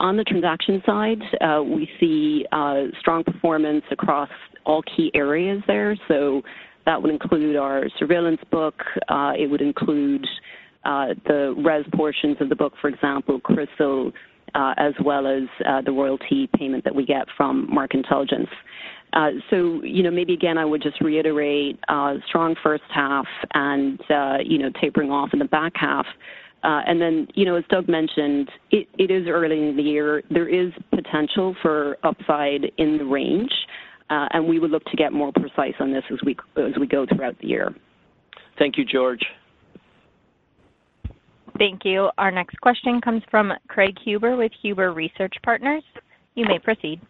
[0.00, 4.30] On the transaction side, uh, we see uh, strong performance across
[4.64, 5.96] all key areas there.
[6.06, 6.42] So
[6.86, 8.76] that would include our surveillance book,
[9.08, 10.26] uh, it would include
[10.84, 14.12] the RES portions of the book, for example, CRISIL,
[14.54, 15.42] as well as
[15.84, 18.48] the royalty payment that we get from Market Intelligence.
[19.50, 21.78] So, you know, maybe again, I would just reiterate
[22.26, 24.00] strong first half and,
[24.44, 26.06] you know, tapering off in the back half.
[26.64, 30.22] Uh, and then, you know, as Doug mentioned, it is early in the year.
[30.30, 33.52] There is potential for upside in the range,
[34.10, 36.36] uh, and we would look to get more precise on this as we
[36.86, 37.74] go throughout the year.
[38.58, 39.24] Thank you, George.
[41.58, 42.10] Thank you.
[42.18, 45.82] Our next question comes from Craig Huber with Huber Research Partners.
[46.34, 47.00] You may proceed.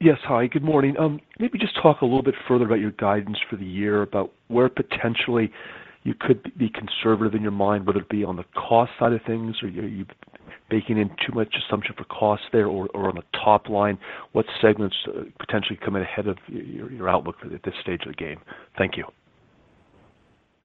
[0.00, 0.18] Yes.
[0.24, 0.96] Hi, good morning.
[0.98, 4.32] Um, maybe just talk a little bit further about your guidance for the year, about
[4.46, 5.50] where potentially
[6.04, 9.20] you could be conservative in your mind, whether it be on the cost side of
[9.26, 10.06] things, or are you
[10.70, 13.98] baking in too much assumption for cost there, or on the top line?
[14.32, 18.16] What segments uh, potentially come in ahead of your outlook at this stage of the
[18.16, 18.38] game?
[18.76, 19.04] Thank you.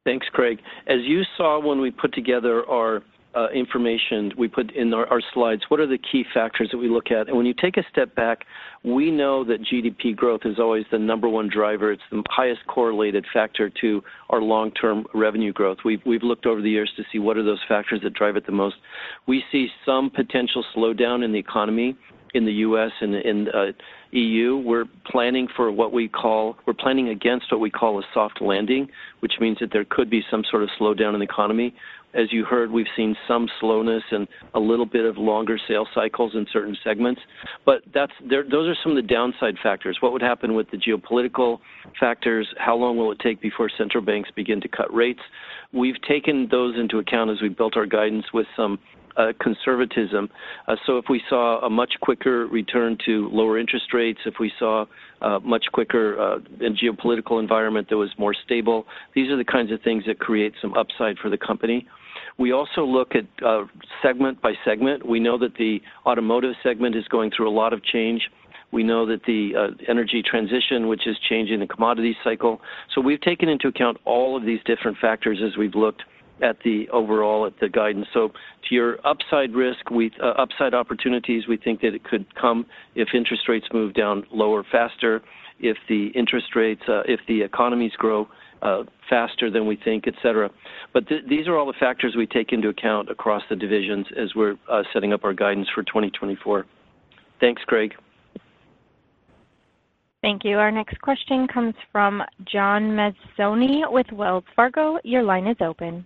[0.06, 0.60] Thanks, Craig.
[0.88, 3.02] As you saw when we put together our
[3.36, 7.10] Uh, information, we put in our slides, what are the key factors that we look
[7.10, 7.28] at?
[7.28, 8.46] And when you take a step back,
[8.84, 11.92] we know that GDP growth is always the number one driver.
[11.92, 15.80] It's the highest correlated factor to our long-term revenue growth.
[15.84, 18.52] We've looked over the years to see what are those factors that drive it the
[18.52, 18.76] most.
[19.26, 21.96] We see some potential slowdown in the economy
[22.34, 22.92] in the U.S.
[23.02, 23.72] and in uh,
[24.12, 24.58] EU.
[24.58, 28.88] We're planning for what we call, we're planning against what we call a soft landing,
[29.20, 31.74] which means that there could be some sort of slowdown in the economy.
[32.14, 36.34] As you heard, we've seen some slowness and a little bit of longer sales cycles
[36.36, 37.20] in certain segments.
[37.66, 39.98] But those are some of the downside factors.
[40.00, 41.58] What would happen with the geopolitical
[42.00, 42.48] factors?
[42.60, 45.22] How long will it take before central banks begin to cut rates?
[45.72, 48.78] We've taken those into account as we built our guidance with some
[49.16, 50.28] Uh, conservatism.
[50.68, 54.52] Uh, so if we saw a much quicker return to lower interest rates, if we
[54.58, 54.88] saw
[55.22, 60.04] a much quicker geopolitical environment that was more stable, these are the kinds of things
[60.08, 61.88] that create some upside for the company.
[62.40, 63.26] We also look at
[64.02, 65.08] segment by segment.
[65.08, 68.28] We know that the automotive segment is going through a lot of change.
[68.72, 72.62] We know that the energy transition, which is changing the commodity cycle.
[72.96, 76.02] So we've taken into account all of these different factors as we've looked
[76.44, 78.08] at the overall at the guidance.
[78.14, 82.66] So to your upside risk, we uh, upside opportunities, we think that it could come
[82.96, 85.22] if interest rates move down lower faster,
[85.60, 88.28] if the interest rates, uh, if the economies grow
[88.62, 90.50] uh, faster than we think, etc.
[90.94, 94.56] But these are all the factors we take into account across the divisions as we're
[94.94, 96.66] setting up our guidance for 2024.
[97.40, 97.94] Thanks, Craig.
[100.22, 100.58] Thank you.
[100.58, 104.98] Our next question comes from John Mazzoni with Wells Fargo.
[105.04, 106.06] Your line is open.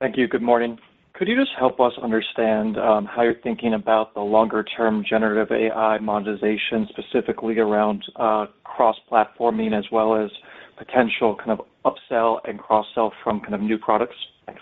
[0.00, 0.26] Thank you.
[0.26, 0.78] Good morning.
[1.14, 5.98] Could you just help us understand um, how you're thinking about the longer-term generative AI
[5.98, 10.28] monetization, specifically around uh, cross-platforming as well as
[10.76, 14.16] potential kind of upsell and cross-sell from kind of new products?
[14.44, 14.60] Thanks.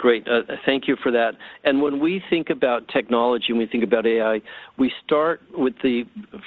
[0.00, 0.26] Great.
[0.26, 1.32] Uh, thank you for that.
[1.62, 4.40] And when we think about technology and we think about AI,
[4.78, 6.04] we start with the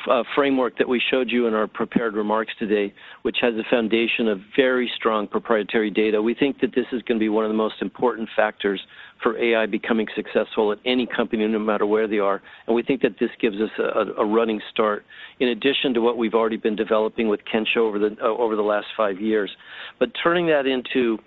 [0.10, 2.92] uh, framework that we showed you in our prepared remarks today,
[3.22, 6.20] which has a foundation of very strong proprietary data.
[6.20, 8.82] We think that this is going to be one of the most important factors
[9.22, 12.42] for AI becoming successful at any company, no matter where they are.
[12.66, 15.06] And we think that this gives us a running start
[15.40, 19.22] in addition to what we've already been developing with Kensho over the uh, last five
[19.22, 19.52] years.
[20.00, 21.20] But turning that into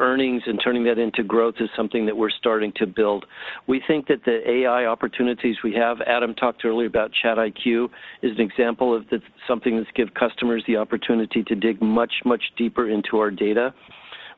[0.00, 3.26] earnings and turning that into growth is something that we're starting to build.
[3.66, 7.88] We think that the AI opportunities we have, Adam talked earlier about ChatIQ,
[8.22, 9.04] is an example of
[9.46, 13.72] something that's given customers the opportunity to dig much, much deeper into our data.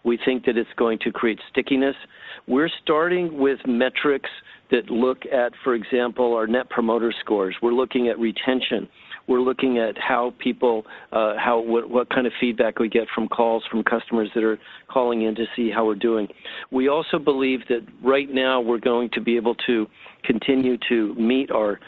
[0.04, 1.96] We think that it's going to create stickiness.
[2.46, 4.30] We're starting with metrics
[4.70, 7.56] that look at, for example, our Net Promoter Scores.
[7.60, 8.88] We're looking at retention.
[9.28, 13.82] We're looking at how people, uh, what kind of feedback we get from calls from
[13.82, 14.58] customers that are
[14.88, 16.28] calling in to see how we're doing.
[16.70, 19.86] We also believe that right now we're going to be able to
[20.24, 21.78] continue to meet our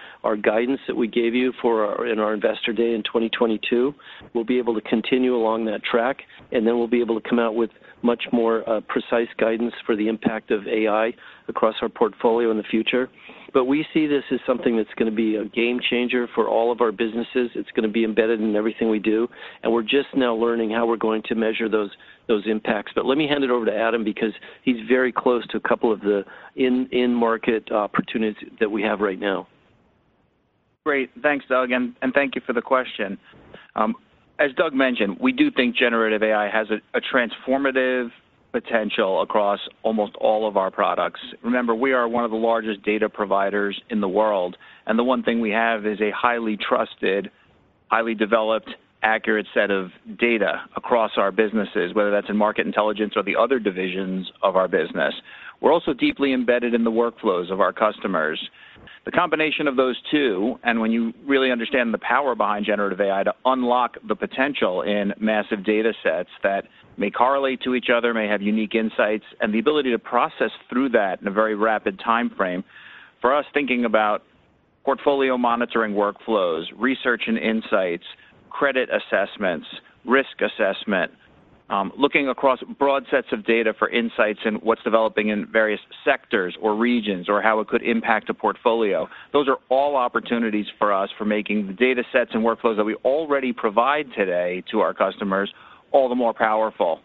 [0.43, 3.95] guidance that we gave you for in our investor day in 2022.
[4.35, 6.19] We'll be able to continue along that track,
[6.53, 7.71] and then we'll be able to come out with
[8.03, 11.13] much more uh, precise guidance for the impact of AI
[11.49, 13.09] across our portfolio in the future.
[13.53, 16.71] But we see this as something that's going to be a game changer for all
[16.71, 17.51] of our businesses.
[17.55, 19.27] It's going to be embedded in everything we do.
[19.63, 21.91] And we're just now learning how we're going to measure those
[22.27, 22.93] those impacts.
[22.95, 24.33] But let me hand it over to Adam because
[24.63, 26.25] he's very close to a couple of the
[26.57, 29.49] in-market opportunities that we have right now.
[30.85, 31.11] Great.
[31.23, 31.71] Thanks, Doug.
[31.71, 33.17] And thank you for the question.
[33.77, 33.95] Um,
[34.39, 38.11] As Doug mentioned, we do think generative AI has a transformative
[38.53, 41.21] potential across almost all of our products.
[41.43, 44.57] Remember, we are one of the largest data providers in the world.
[44.87, 47.31] And the one thing we have is a highly trusted,
[47.89, 48.71] highly developed,
[49.03, 53.59] accurate set of data across our businesses, whether that's in Market Intelligence or the other
[53.59, 55.15] divisions of our business.
[55.61, 58.41] We're also deeply embedded in the workflows of our customers.
[59.05, 63.23] The combination of those two, and when you really understand the power behind generative AI
[63.25, 66.65] to unlock the potential in massive data sets that
[66.97, 70.91] may correlate to each other, may have unique insights, and the ability to process through
[70.91, 72.65] that in a very rapid time frame,
[73.21, 74.23] for us thinking about
[74.85, 78.05] portfolio monitoring workflows, research and insights,
[78.51, 79.67] credit assessments,
[80.05, 81.13] risk assessment,
[81.71, 86.57] Um, looking across broad sets of data for insights in what's developing in various sectors
[86.63, 91.11] or regions or how it could impact a portfolio, those are all opportunities for us
[91.19, 95.53] for making the data sets and workflows that we already provide today to our customers
[95.93, 97.01] all the more powerful.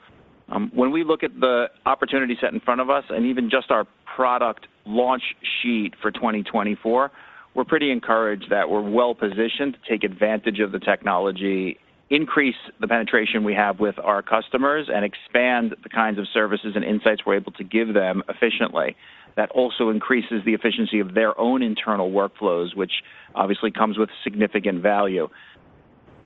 [0.49, 3.69] Um, when we look at the opportunity set in front of us and even just
[3.69, 3.85] our
[4.15, 5.23] product launch
[5.61, 7.11] sheet for 2024,
[7.53, 11.77] we're pretty encouraged that we're well positioned to take advantage of the technology,
[12.13, 16.83] increase the penetration we have with our customers, and expand the kinds of services and
[16.83, 18.95] insights we're able to give them efficiently.
[19.35, 22.91] That also increases the efficiency of their own internal workflows, which
[23.33, 25.27] obviously comes with significant value.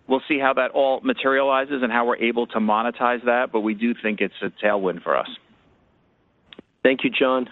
[0.10, 3.74] We'll see how that all materializes and how we're able to monetize that, but we
[3.74, 5.30] do think it's a tailwind for us.
[6.84, 7.50] Thank you, John.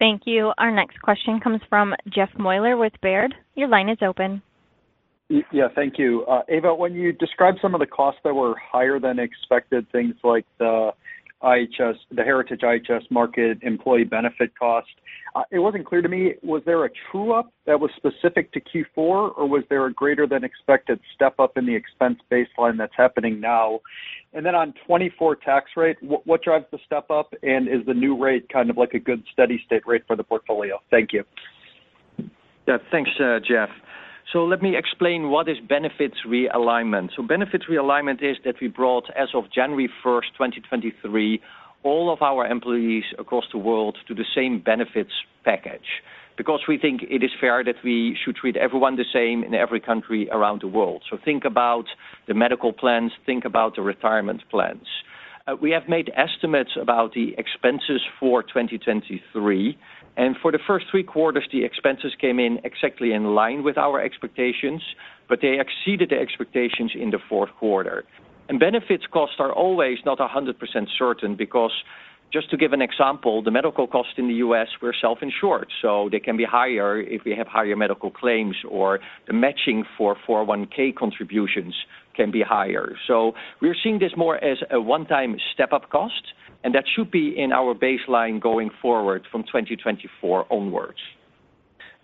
[0.00, 0.52] Thank you.
[0.58, 3.34] Our next question comes from Jeff Meuler with Baird.
[3.54, 4.42] Your line is open.
[5.28, 6.24] Yeah, thank you.
[6.26, 10.14] Uh, Ewout, when you described some of the costs that were higher than expected, things
[10.22, 10.90] like the
[11.42, 14.88] IHS, the Heritage IHS Markit employee benefit cost,
[15.34, 18.86] uh, it wasn't clear to me, was there a true-up that was specific to Q4,
[18.96, 23.80] or was there a greater than expected step-up in the expense baseline that's happening now?
[24.32, 28.48] And then on 2024 tax rate, what drives the step-up, and is the new rate
[28.48, 30.80] kind of like a good steady state rate for the portfolio?
[30.90, 31.24] Thank you.
[32.68, 33.70] Yeah, thanks, uh, Jeff.
[34.32, 37.10] So let me explain what is benefits realignment.
[37.16, 41.40] So benefits realignment is that we brought, as of January 1st, 2023,
[41.82, 45.12] all of our employees across the world to the same benefits
[45.44, 46.02] package,
[46.36, 49.80] because we think it is fair that we should treat everyone the same in every
[49.80, 51.02] country around the world.
[51.10, 51.84] So think about
[52.26, 54.86] the medical plans, think about the retirement plans.
[55.46, 60.03] Uh, we have made estimates about the expenses for 2023, and
[60.40, 64.82] for the first three quarters, the expenses came in exactly in line with our expectations,
[65.28, 68.04] but they exceeded the expectations in the fourth quarter.
[68.48, 70.54] And benefits costs are always not 100%
[70.98, 71.72] certain, because
[72.32, 76.18] just to give an example, the medical cost in the U.S., we're self-insured, so they
[76.20, 81.74] can be higher if we have higher medical claims, or the matching for 401(k) contributions
[82.16, 82.96] can be higher.
[83.06, 86.32] So we're seeing this more as a one-time step-up cost,
[86.64, 90.98] and that should be in our baseline going forward from 2024 onwards.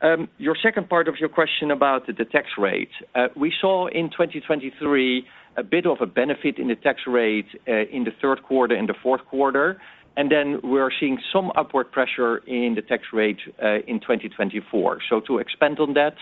[0.02, 2.90] Um, your second part of your question about the tax rate.
[3.14, 5.26] Uh, we saw in 2023
[5.56, 8.88] a bit of a benefit in the tax rate uh, in the third quarter and
[8.88, 9.80] the fourth quarter,
[10.16, 15.00] and then we're seeing some upward pressure in the tax rate uh, in 2024.
[15.08, 16.16] So to expand on that,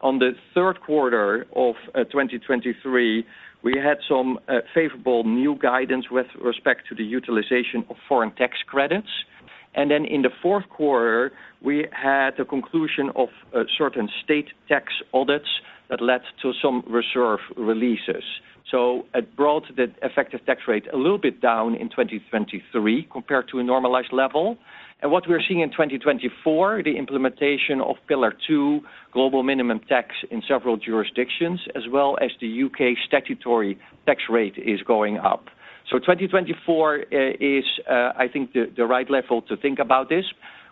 [0.00, 3.26] on the third quarter of 2023,
[3.64, 8.58] we had some uh, favorable new guidance with respect to the utilization of foreign tax
[8.66, 9.08] credits.
[9.74, 11.32] And then in the fourth quarter,
[11.62, 15.48] we had the conclusion of uh, certain state tax audits
[15.88, 18.22] that led to some reserve releases.
[18.70, 23.58] So it brought the effective tax rate a little bit down in 2023 compared to
[23.58, 24.56] a normalized level.
[25.02, 28.80] And what we're seeing in 2024, the implementation of Pillar Two,
[29.12, 32.96] global minimum tax in several jurisdictions, as well as the U.K.
[33.06, 35.48] statutory tax rate is going up.
[35.90, 37.00] So 2024 uh,
[37.38, 40.24] is, uh, I think, the right level to think about this.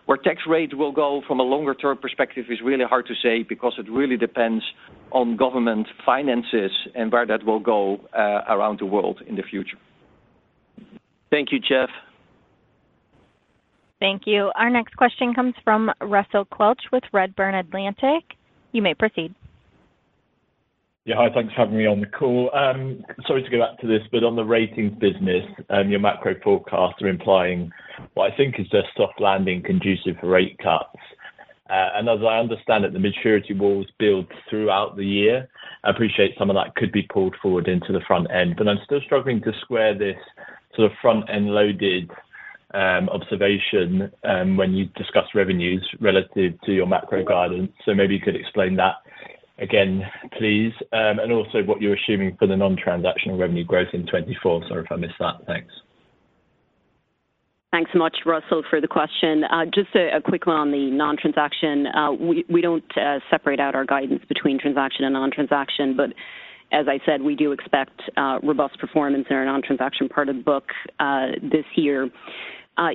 [0.05, 3.73] Where tax rate will go from a longer-term perspective is really hard to say because
[3.77, 4.63] it really depends
[5.11, 9.77] on government finances and where that will go uh, around the world in the future.
[11.31, 11.89] Thank you, Jeff.
[13.99, 14.51] Thank you.
[14.55, 18.23] Our next question comes from Russell Quelch with Redburn Atlantic.
[18.73, 19.33] You may proceed.
[21.05, 22.49] Yeah, hi, thanks for having me on the call.
[22.55, 26.33] Um, sorry to go back to this, but on the ratings business, um, your macro
[26.41, 27.73] forecasts are implying
[28.13, 30.95] what I think is a soft landing conducive for rate cuts.
[31.69, 35.49] Uh, and as I understand it, the maturity walls build throughout the year.
[35.83, 38.79] I appreciate some of that could be pulled forward into the front end, but I'm
[38.85, 40.15] still struggling to square this
[40.73, 42.11] sort of front-end loaded
[42.73, 44.09] um, observation
[44.55, 47.73] when you discuss revenues relative to your macro guidance.
[47.85, 48.95] So maybe you could explain that
[49.59, 50.03] again,
[50.37, 50.73] please.
[50.91, 54.67] Um, and also what you're assuming for the non-transactional revenue growth in 2024.
[54.67, 55.45] Sorry if I missed that.
[55.45, 55.71] Thanks.
[57.71, 59.43] Thanks so much, Russell, for the question.
[59.45, 61.87] Uh, just a quick one on the non-transaction.
[61.87, 66.13] Uh we don't uh, separate out our guidance between transaction and non-transaction, but
[66.71, 70.41] as I said, we do expect uh, robust performance in our non-transaction part of the
[70.43, 70.65] book
[71.41, 72.09] this year.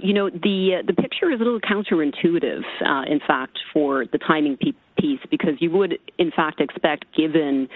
[0.03, 2.63] You know, the the picture is a little counterintuitive,
[3.09, 4.57] in fact, for the timing
[5.01, 7.69] piece, because you would, in fact, expect, given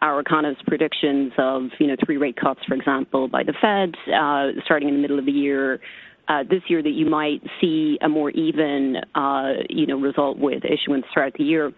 [0.00, 4.60] our economist predictions of, you know, three rate cuts, for example, by the Fed, uh,
[4.64, 5.80] starting in the middle of the year,
[6.28, 10.62] uh, this year, that you might see a more even, uh, you know, result with
[10.64, 11.72] issuance throughout the year.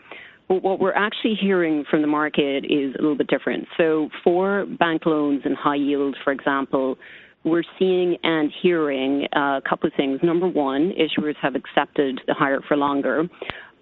[0.48, 3.68] But what we're actually hearing from the market is a little bit different.
[3.78, 6.98] So for bank loans and high yield, for example,
[7.44, 10.18] we're seeing and hearing a couple of things.
[10.22, 13.28] Number one, issuers have accepted the higher for longer.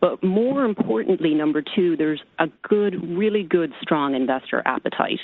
[0.00, 5.20] But more importantly, number two, there's a good, really good, strong investor appetite.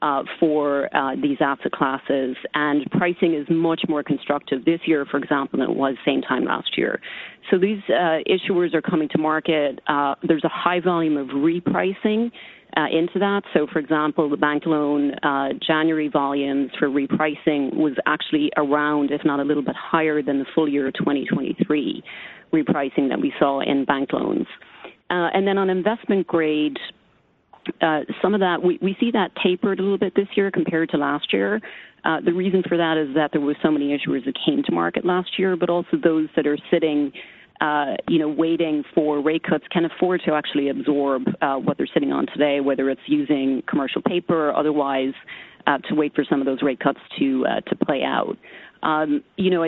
[0.00, 5.16] Uh, for uh, these asset classes, and pricing is much more constructive this year, for
[5.16, 7.00] example, than it was same time last year.
[7.50, 9.80] So these uh, issuers are coming to market.
[10.22, 12.30] There's a high volume of repricing
[12.92, 13.42] into that.
[13.52, 15.16] So for example, the bank loan
[15.66, 20.46] January volumes for repricing was actually around, if not a little bit higher than the
[20.54, 22.04] full year of 2023
[22.52, 24.46] repricing that we saw in bank loans.
[25.10, 26.76] Uh, and then on investment grade,
[27.80, 30.96] uh, some of that, we see that tapered a little bit this year compared to
[30.96, 31.60] last year.
[32.04, 34.72] Uh, the reason for that is that there were so many issuers that came to
[34.72, 37.12] market last year, but also those that are sitting,
[38.08, 42.26] you know, waiting for rate cuts can afford to actually absorb what they're sitting on
[42.26, 45.12] today, whether it's using commercial paper or otherwise,
[45.88, 48.38] to wait for some of those rate cuts to uh to play out.
[48.82, 49.64] Um, you know,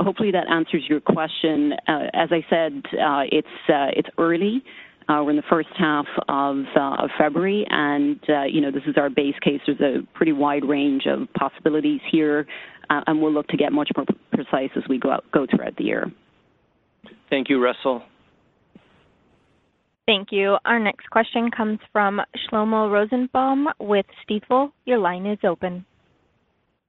[0.00, 1.72] hopefully, that answers your question.
[1.88, 4.62] Uh, as I said, uh, it's uh, it's early.
[5.08, 6.64] We're in the first half of
[7.18, 8.18] February, and
[8.50, 9.60] you know, this is our base case.
[9.66, 12.46] There's a pretty wide range of possibilities here,
[12.88, 16.10] and we'll look to get much more precise as we go go throughout the year.
[17.28, 18.02] Thank you, Russell.
[20.06, 20.56] Thank you.
[20.64, 24.72] Our next question comes from Shlomo Rosenbaum with Stifel.
[24.84, 25.84] Your line is open.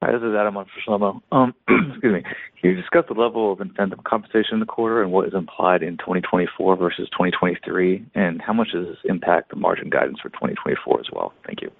[0.03, 1.21] Hi, this is Adam on for Shlomo.
[1.31, 1.55] Um,
[1.91, 2.23] excuse me.
[2.59, 5.81] Can you discuss the level of incentive compensation in the quarter and what is implied
[5.81, 8.05] in 2024 versus 2023?
[8.13, 11.31] And how much does this impact the margin guidance for 2024 as well?
[11.47, 11.71] Thank you.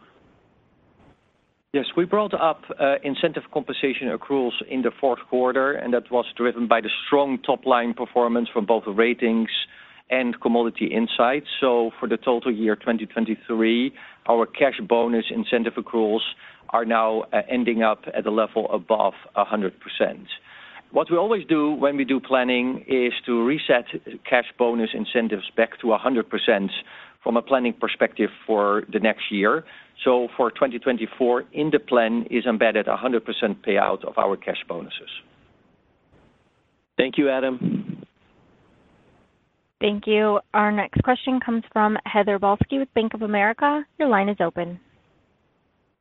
[1.74, 6.24] Yes, we brought up uh, incentive compensation accruals in the fourth quarter, and that was
[6.38, 9.50] driven by the strong top-line performance from both the Ratings
[10.10, 11.48] and Commodity Insights.
[11.60, 13.94] So for the total year 2023,
[14.30, 16.22] our cash bonus incentive accruals
[16.74, 19.72] are now uh, ending up at a level above 100%.
[20.92, 23.86] What we always do when we do planning is to reset
[24.30, 26.70] cash bonus incentives back to 100%
[27.24, 29.64] from a planning perspective for the next year.
[30.04, 33.22] So for 2024, in the plan is embedded 100%
[33.66, 35.10] payout of our cash bonuses.
[36.98, 38.06] Thank you, Adam.
[39.80, 40.40] Thank you.
[40.54, 43.86] Our next question comes from Heather Balsky with Bank of America.
[44.00, 44.80] Your line is open.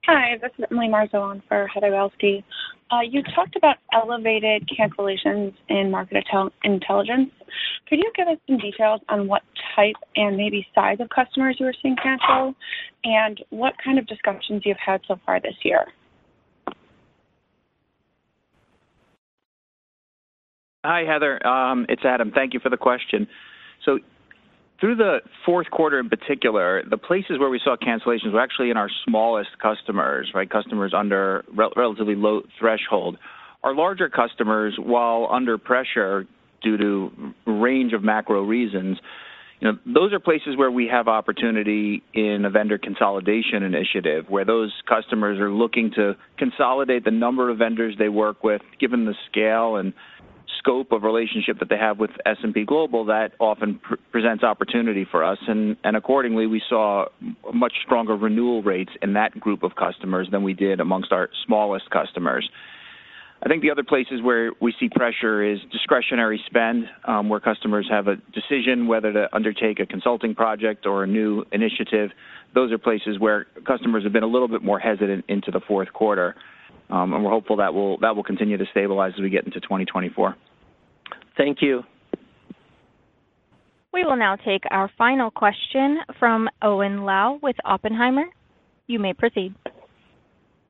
[0.07, 2.43] Hi, this is Emily Marzo for Heather Balsky.
[2.91, 6.25] Uh, you talked about elevated cancellations in Market
[6.65, 7.31] Intelligence.
[7.89, 9.43] Could you give us some details on what
[9.77, 12.53] type and maybe size of customers you are seeing cancel,
[13.05, 15.87] and what kind of discussions you've had so far this year?
[20.85, 21.47] Hi, Heather.
[21.47, 22.33] Um, it's Adam.
[22.35, 23.29] Thank you for the question.
[24.83, 28.77] Through the fourth quarter, in particular, the places where we saw cancellations were actually in
[28.77, 30.51] our smallest customers, right?
[30.51, 31.45] Customers under
[31.77, 33.17] relatively low threshold.
[33.63, 36.27] Our larger customers, while under pressure
[36.65, 38.99] due to a range of macro reasons,
[39.61, 44.45] you know, those are places where we have opportunity in a vendor consolidation initiative, where
[44.45, 48.63] those customers are looking to consolidate the number of vendors they work with.
[48.81, 49.93] Given the scale and
[50.63, 53.81] scope of relationship that they have with S&P Global, that often
[54.13, 57.07] presents opportunity for us, and accordingly, we saw
[57.53, 61.91] much stronger renewal rates in that group of customers than we did amongst our smallest
[61.91, 62.49] customers.
[63.45, 67.89] I think the other places where we see pressure is discretionary spend, um, where customers
[67.91, 72.11] have a decision whether to undertake a consulting project or a new initiative.
[72.55, 75.93] Those are places where customers have been a little bit more hesitant into the fourth
[75.93, 76.37] quarter,
[76.89, 80.37] um, and we're hopeful that will continue to stabilize as we get into 2024.
[81.37, 81.83] Thank you.
[83.93, 88.25] We will now take our final question from Owen Lau with Oppenheimer.
[88.87, 89.55] You may proceed.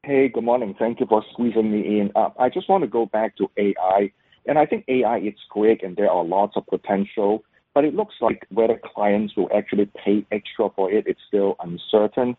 [0.04, 0.74] Hey, good morning.
[0.76, 2.10] Thank you for squeezing me in.
[2.16, 4.10] Uh, I just want to go back to AI,
[4.46, 7.44] and I think AI is great, and there are lots of potential,
[7.74, 12.36] but it looks like whether clients will actually pay extra for it, it's still uncertain.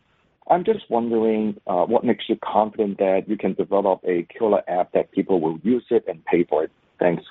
[0.49, 4.91] I'm just wondering, uh, what makes you confident that you can develop a killer app
[4.91, 6.71] that people will use it and pay for it?
[6.99, 7.23] Thanks.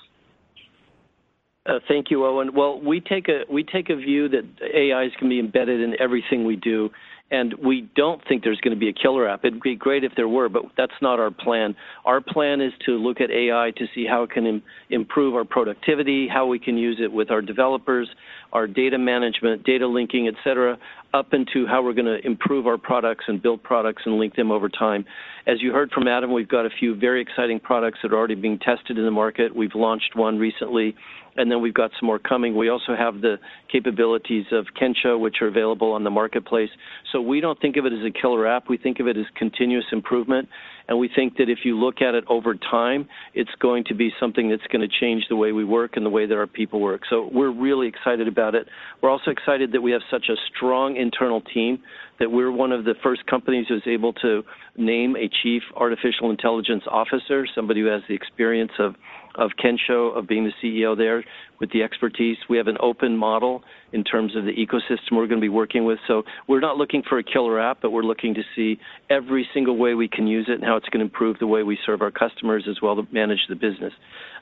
[1.64, 2.54] Uh, thank you, Owen.
[2.54, 4.44] Well, we take a view that
[4.74, 6.90] AIs can be embedded in everything we do,
[7.30, 9.44] and we don't think there's going to be a killer app.
[9.44, 11.76] It'd be great if there were, but that's not our plan.
[12.04, 14.60] Our plan is to look at AI to see how it can
[14.90, 18.08] improve our productivity, how we can use it with our developers,
[18.52, 20.76] our data management, data linking, et cetera,
[21.14, 24.50] up into how we're going to improve our products and build products and link them
[24.50, 25.04] over time.
[25.46, 28.34] As you heard from Adam, we've got a few very exciting products that are already
[28.34, 29.54] being tested in the market.
[29.54, 30.94] We've launched one recently,
[31.36, 32.56] and then we've got some more coming.
[32.56, 33.36] We also have the
[33.70, 36.68] capabilities of Kensho, which are available on the marketplace.
[37.10, 38.68] So we don't think of it as a killer app.
[38.68, 40.48] We think of it as continuous improvement,
[40.88, 44.12] And we think that if you look at it over time, it's going to be
[44.20, 46.80] something that's going to change the way we work and the way that our people
[46.80, 47.02] work.
[47.08, 48.66] So we're really excited about it.
[49.00, 51.82] We're also excited that we have such a strong internal team
[52.18, 54.44] that we're one of the first companies who was able to
[54.76, 58.94] name a chief artificial intelligence officer, somebody who has the experience of
[59.34, 61.24] of Kensho, of being the CEO there
[61.60, 62.36] with the expertise.
[62.48, 65.84] We have an open model in terms of the ecosystem we're going to be working
[65.84, 65.98] with.
[66.06, 68.80] So we're not looking for a killer app, but we're looking to see
[69.10, 71.62] every single way we can use it and how it's going to improve the way
[71.62, 73.92] we serve our customers as well to manage the business.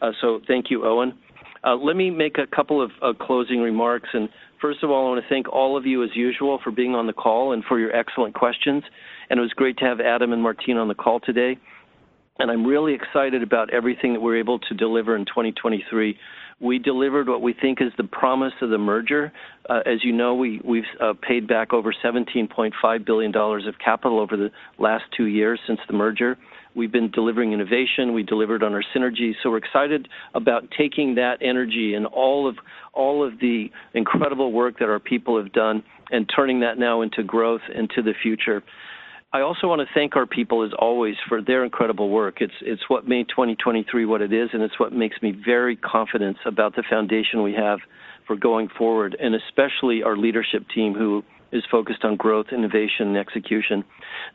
[0.00, 1.12] Uh, so thank you, Owen.
[1.62, 4.08] Uh, let me make a couple of uh, closing remarks.
[4.14, 4.28] And
[4.60, 7.06] first of all, I want to thank all of you as usual for being on
[7.06, 8.82] the call and for your excellent questions.
[9.28, 11.58] And it was great to have Adam and Martina on the call today
[12.40, 16.18] and I'm really excited about everything that we're able to deliver in 2023.
[16.58, 19.30] We delivered what we think is the promise of the merger.
[19.68, 24.38] Uh, as you know, we, we've uh, paid back over $17.5 billion of capital over
[24.38, 26.38] the last two years since the merger.
[26.74, 28.14] We've been delivering innovation.
[28.14, 29.34] We delivered on our synergies.
[29.42, 32.56] So we're excited about taking that energy and all of
[32.94, 37.22] all of the incredible work that our people have done and turning that now into
[37.22, 38.62] growth into the future.
[39.32, 42.38] I also want to thank our people, as always, for their incredible work.
[42.40, 46.36] It's it's what made 2023 what it is, and it's what makes me very confident
[46.44, 47.78] about the foundation we have
[48.26, 53.16] for going forward, and especially our leadership team who is focused on growth, innovation, and
[53.16, 53.84] execution.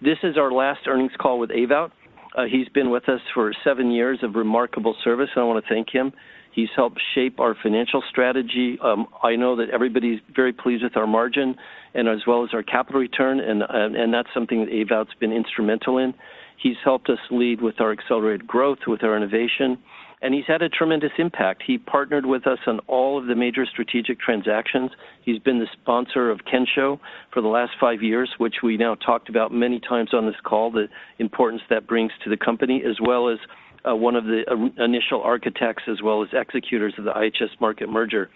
[0.01, 1.91] This is our last earnings call with Ewout.
[2.37, 5.73] Uh, he's been with us for seven years of remarkable service, and I want to
[5.73, 6.13] thank him.
[6.55, 8.79] He's helped shape our financial strategy.
[8.81, 11.57] Um, I know that everybody's very pleased with our margin
[11.93, 15.97] and as well as our capital return, and, and that's something that Ewout's been instrumental
[15.97, 16.13] in.
[16.57, 19.77] He's helped us lead with our accelerated growth, with our innovation,
[20.21, 21.61] and he's had a tremendous impact.
[21.67, 24.91] He partnered with us on all of the major strategic transactions.
[25.23, 26.99] He's been the sponsor of Kensho
[27.33, 30.71] for the last five years, which we now talked about many times on this call,
[30.71, 30.87] the
[31.19, 33.39] importance that brings to the company, as well as
[33.87, 37.89] uh, one of the uh, initial architects as well as executors of the IHS Markit
[37.89, 38.29] merger.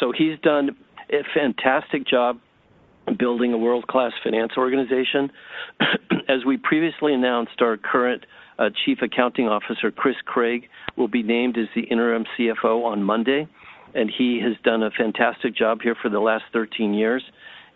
[0.00, 0.76] So he's done
[1.10, 2.38] a fantastic job
[3.18, 5.30] building a world-class finance organization.
[6.28, 8.26] As we previously announced, our current
[8.58, 13.48] uh, Chief Accounting Officer, Chris Craig, will be named as the interim CFO on Monday,
[13.94, 17.22] and he has done a fantastic job here for the last 13 years,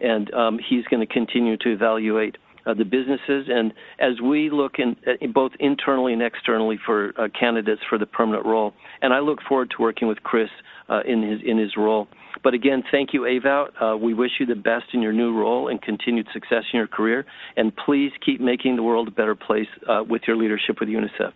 [0.01, 2.37] and um, he's going to continue to evaluate
[2.67, 3.49] uh, the businesses.
[3.49, 8.07] And as we look in, uh, both internally and externally for uh, candidates for the
[8.07, 10.51] permanent role, and I look forward to working with Chris
[10.89, 12.09] uh, in his in his role.
[12.43, 13.69] But again, thank you, Ewout.
[13.81, 16.89] Uh, we wish you the best in your new role and continued success in your
[16.89, 17.25] career.
[17.57, 21.33] And please keep making the world a better place uh, with your leadership with UNICEF.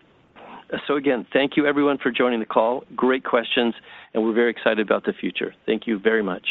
[0.85, 2.83] So again, thank you everyone for joining the call.
[2.93, 3.73] Great questions,
[4.13, 5.53] and we're very excited about the future.
[5.65, 6.45] Thank you very much.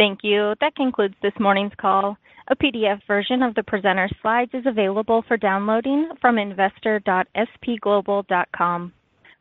[0.00, 0.54] Thank you.
[0.62, 2.16] That concludes this morning's call.
[2.48, 8.92] A PDF version of the presenter slides is available for downloading from investor.spglobal.com.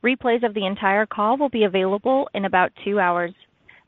[0.03, 3.31] Replays of the entire call will be available in about two hours.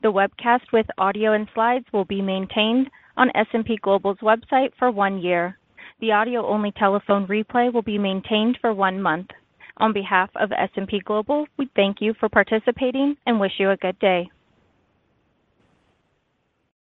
[0.00, 2.88] The webcast with audio and slides will be maintained
[3.18, 5.58] on S&P Global's website for one year.
[6.00, 9.28] The audio-only telephone replay will be maintained for one month.
[9.76, 13.98] On behalf of S&P Global, we thank you for participating and wish you a good
[13.98, 14.30] day.